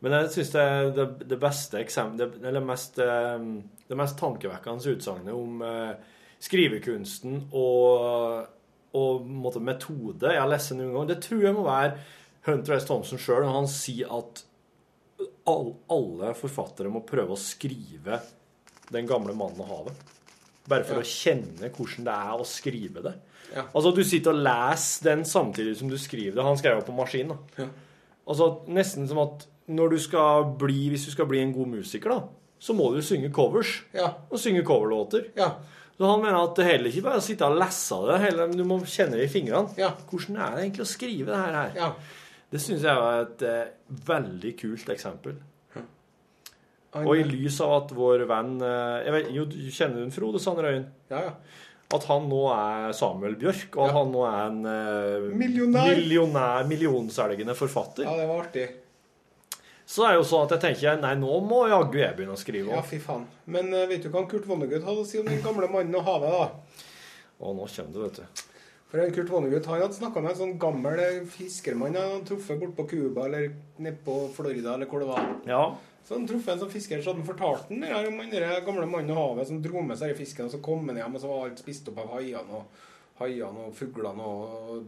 [0.00, 0.66] men jeg syns det,
[0.96, 3.46] det, det beste eksempelet Eller mest, eh,
[3.88, 5.92] det mest tankevekkende utsagnet om eh,
[6.46, 8.46] skrivekunsten og,
[8.96, 11.96] og måte, metode jeg har lest noen gang, det tror jeg må være
[12.46, 12.88] Hunter S.
[12.88, 14.44] Thompson sjøl når han sier at
[15.50, 18.20] all, alle forfattere må prøve å skrive
[18.86, 20.12] 'Den gamle mannen og havet'.
[20.68, 21.02] Bare for Ja.
[21.02, 23.14] å kjenne hvordan det er å skrive det.
[23.54, 23.66] Ja.
[23.72, 26.46] Altså, du sitter og leser den samtidig som du skriver det.
[26.46, 27.62] Han skrev jo på maskin, da.
[27.62, 27.68] Ja.
[28.26, 32.12] Altså, nesten som at når du skal bli, hvis du skal bli en god musiker,
[32.12, 32.20] da,
[32.58, 33.80] så må du synge covers.
[33.94, 34.12] Ja.
[34.30, 35.30] Og synge coverlåter.
[35.36, 35.54] Ja.
[35.96, 38.64] Så han mener at det heller ikke bare å sitte og lese det, heller, du
[38.68, 39.72] må kjenne det i fingrene.
[39.80, 39.94] Ja.
[40.10, 41.58] Hvordan er det egentlig å skrive det her?
[41.62, 41.76] her?
[41.80, 41.92] ja.
[42.46, 43.70] Det syns jeg var et eh,
[44.06, 45.38] veldig kult eksempel.
[45.74, 45.82] Ja.
[47.02, 50.42] Og i lys av at vår venn eh, jeg vet, jo, du Kjenner du Frode
[50.42, 50.86] Sandrøyen?
[51.10, 51.32] ja, ja.
[51.94, 53.98] At han nå er Samuel Bjørk, og at Ja.
[54.00, 55.92] han nå er en eh, Millionær.
[55.94, 58.02] millionær, millionselgende forfatter.
[58.08, 58.66] ja, det var artig.
[59.86, 62.40] Så er det jo sånn at jeg tenker nei, nå må jaggu jeg begynne å
[62.40, 63.22] skrive Ja, fy faen.
[63.46, 66.02] Men uh, vet du hva Kurt Vonnegut hadde å si om den gamle mannen og
[66.08, 66.48] havet, da?
[67.38, 68.42] Og nå kommer det, vet du.
[68.90, 72.26] For en Kurt Vonnegut han hadde snakka med en sånn gammel eh, fiskermann han hadde
[72.32, 75.30] truffet bort på Cuba eller nede på Florida eller hvor det var.
[75.46, 75.62] Ja.
[76.06, 78.86] Så han truffet en sånn fisker, så hadde han fortalt den der om den gamle
[78.86, 81.20] mannen og havet som dro med seg i fisken, og så kom han hjem, og
[81.24, 82.84] så var alt spist opp av haiene og
[83.18, 84.84] haiene og fuglene og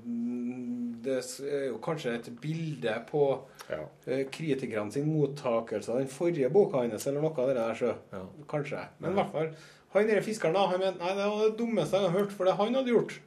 [1.03, 1.16] Det
[1.49, 3.23] er jo kanskje et bilde på
[3.71, 3.81] Ja.
[4.07, 7.95] eh, kritikerne sin mottakelse av den forrige boka hans, eller noe av det der, så
[8.12, 8.23] Ja.
[8.49, 8.87] kanskje.
[9.01, 9.51] Men i hvert fall,
[9.95, 12.45] han der fiskeren da, han mente nei, det var det dummeste jeg hadde hørt, for
[12.45, 13.19] det han hadde gjort.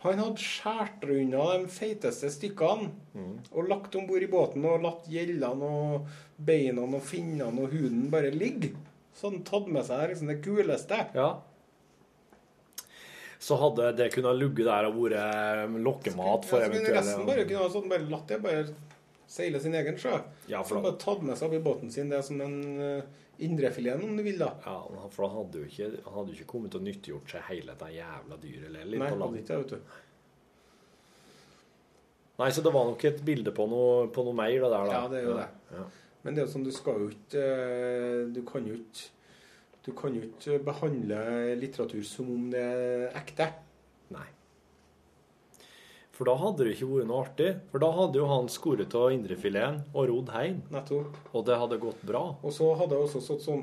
[0.00, 2.88] Han hadde skåret unna de feiteste stykkene
[3.52, 6.06] og lagt om bord i båten og latt gjellene og
[6.40, 8.72] beina og finnene og huden bare ligge.
[9.12, 11.02] Så han tatt med seg liksom det kuleste.
[11.14, 11.30] ja.
[13.40, 17.44] Så hadde det kunnet ligget der og vært lokkemat for Ja, så kunne resten bare
[17.48, 18.66] kunne sånn, bare latt det bare
[19.30, 20.18] seile sin egen sjø.
[20.50, 22.58] Ja, Så for da, bare tatt med seg opp i båten sin det som en
[22.76, 24.50] uh, indrefilet, om du vil, da.
[24.64, 27.90] ja, for da hadde jo ikke, hadde jo ikke kommet og nyttiggjort seg hele det
[27.96, 28.76] jævla dyret.
[28.76, 29.96] Nei, på hadde ikke vet du.
[32.40, 34.92] Nei, så det var nok et bilde på noe, på noe mer, det der, da.
[34.94, 35.48] Ja, det er jo det.
[35.76, 35.86] Ja.
[36.20, 39.06] Men det er jo sånn, du skal jo ikke eh, Du kan jo ikke
[39.86, 41.20] Du kan jo ikke behandle
[41.56, 43.46] litteratur som om det er ekte.
[46.20, 47.50] For da hadde det ikke vært noe artig.
[47.72, 50.58] For da hadde jo han skåret av indrefileten og rodd hjem.
[50.68, 51.14] Nettopp.
[51.32, 52.20] Og det hadde gått bra.
[52.44, 53.62] Og så hadde jeg også stått sånn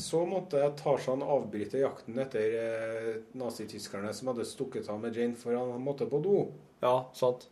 [0.00, 5.52] Så måtte Tarzan avbryte jakten etter eh, nazityskerne som hadde stukket av med Jane, for
[5.58, 6.38] han måtte på do.
[6.80, 7.44] Ja, sant.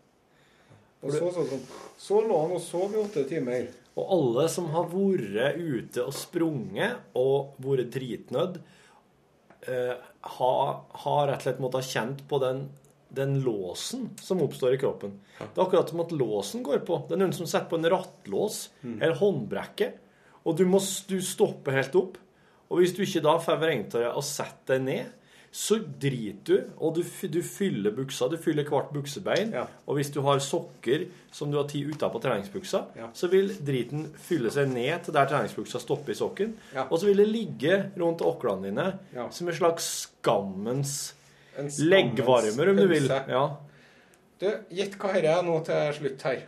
[1.02, 1.60] Og så, så, så,
[2.06, 3.68] så lå han og sov i åtte timer.
[4.00, 8.58] Og alle som har vært ute og sprunget og vært dritnødd,
[9.68, 9.94] eh,
[10.40, 10.74] har,
[11.04, 12.64] har rett og slett måttet ha kjent på den,
[13.08, 15.12] den låsen som oppstår i kroppen.
[15.38, 16.98] Det er akkurat som at låsen går på.
[17.08, 19.92] Det er noen som setter på en rattlås eller håndbrekke,
[20.46, 22.18] og du må du stopper helt opp.
[22.70, 25.12] Og hvis du ikke da får vrengtøyet og setter deg ned,
[25.56, 27.02] så driter du, og du,
[27.32, 28.26] du fyller buksa.
[28.28, 29.54] Du fyller hvert buksebein.
[29.56, 29.62] Ja.
[29.88, 33.06] Og hvis du har sokker som du har tatt utapå treningsbuksa, Ja.
[33.16, 36.52] så vil driten fylle seg ned til der treningsbuksa stopper i sokken.
[36.74, 36.84] Ja.
[36.90, 39.30] Og så vil det ligge rundt åklene dine Ja.
[39.30, 39.88] som en slags
[40.20, 41.14] skammens
[41.62, 43.08] leggvarmer, om du vil.
[43.30, 43.44] Ja.
[44.40, 44.46] Du,
[44.76, 46.44] gitt hva dette er nå til slutt her.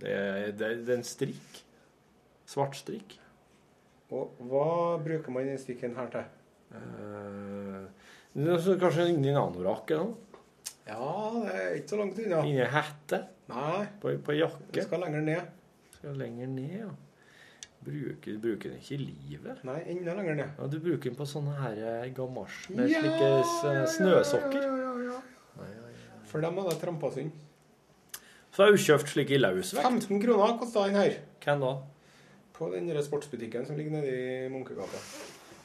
[0.00, 0.14] Det
[0.58, 1.60] det det er en strikk.
[2.48, 3.16] Svart strikk.
[4.10, 6.26] Og hva bruker man den strikken her til?
[6.70, 7.86] Uh,
[8.34, 10.42] det er kanskje inni en anorakk eller noe?
[10.90, 11.10] Ja,
[11.44, 12.40] det er ikke så langt unna.
[12.46, 13.20] Inni en hette?
[13.50, 14.84] Nei, På, på det jakke?
[14.86, 15.54] skal lenger ned.
[15.98, 16.90] Skal lenger ned, ja.
[17.80, 19.62] Bruker, bruker den ikke i livet?
[19.64, 20.50] Nei, enda lenger ned.
[20.58, 24.60] Ja, Du bruker den på sånne her eh, gamasj med slike s- snøsokker.
[24.66, 25.14] Ja, ja, ja,
[25.64, 25.78] ja.
[26.28, 27.32] For dem hadde jeg trampa synd.
[28.52, 29.86] Så har jeg jo kjøpt slike i løsvekt.
[29.86, 31.16] 15 kroner kosta den her.
[31.44, 31.72] Hvem da?
[32.60, 35.00] På den der sportsbutikken som ligger nede i Munkegata.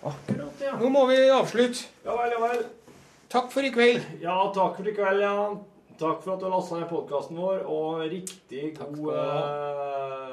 [0.05, 0.75] Akkurat, ja.
[0.79, 1.89] Nå må vi avslutte.
[2.05, 2.63] Ja vel, ja vel.
[3.33, 4.03] Takk for i kveld.
[4.21, 5.35] Ja, takk for i kveld, ja.
[5.99, 10.24] Takk for at du har lasta ned podkasten vår, og riktig Takk god eh,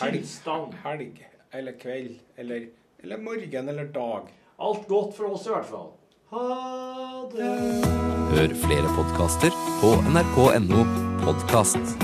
[0.00, 0.20] Helg.
[0.20, 0.74] tilstand.
[0.84, 2.66] Helg eller kveld eller,
[3.02, 4.28] eller morgen eller dag.
[4.58, 5.90] Alt godt for oss i hvert fall.
[6.30, 7.54] Ha det.
[8.30, 10.84] Hør flere podkaster på nrk.no
[11.24, 11.96] podkast.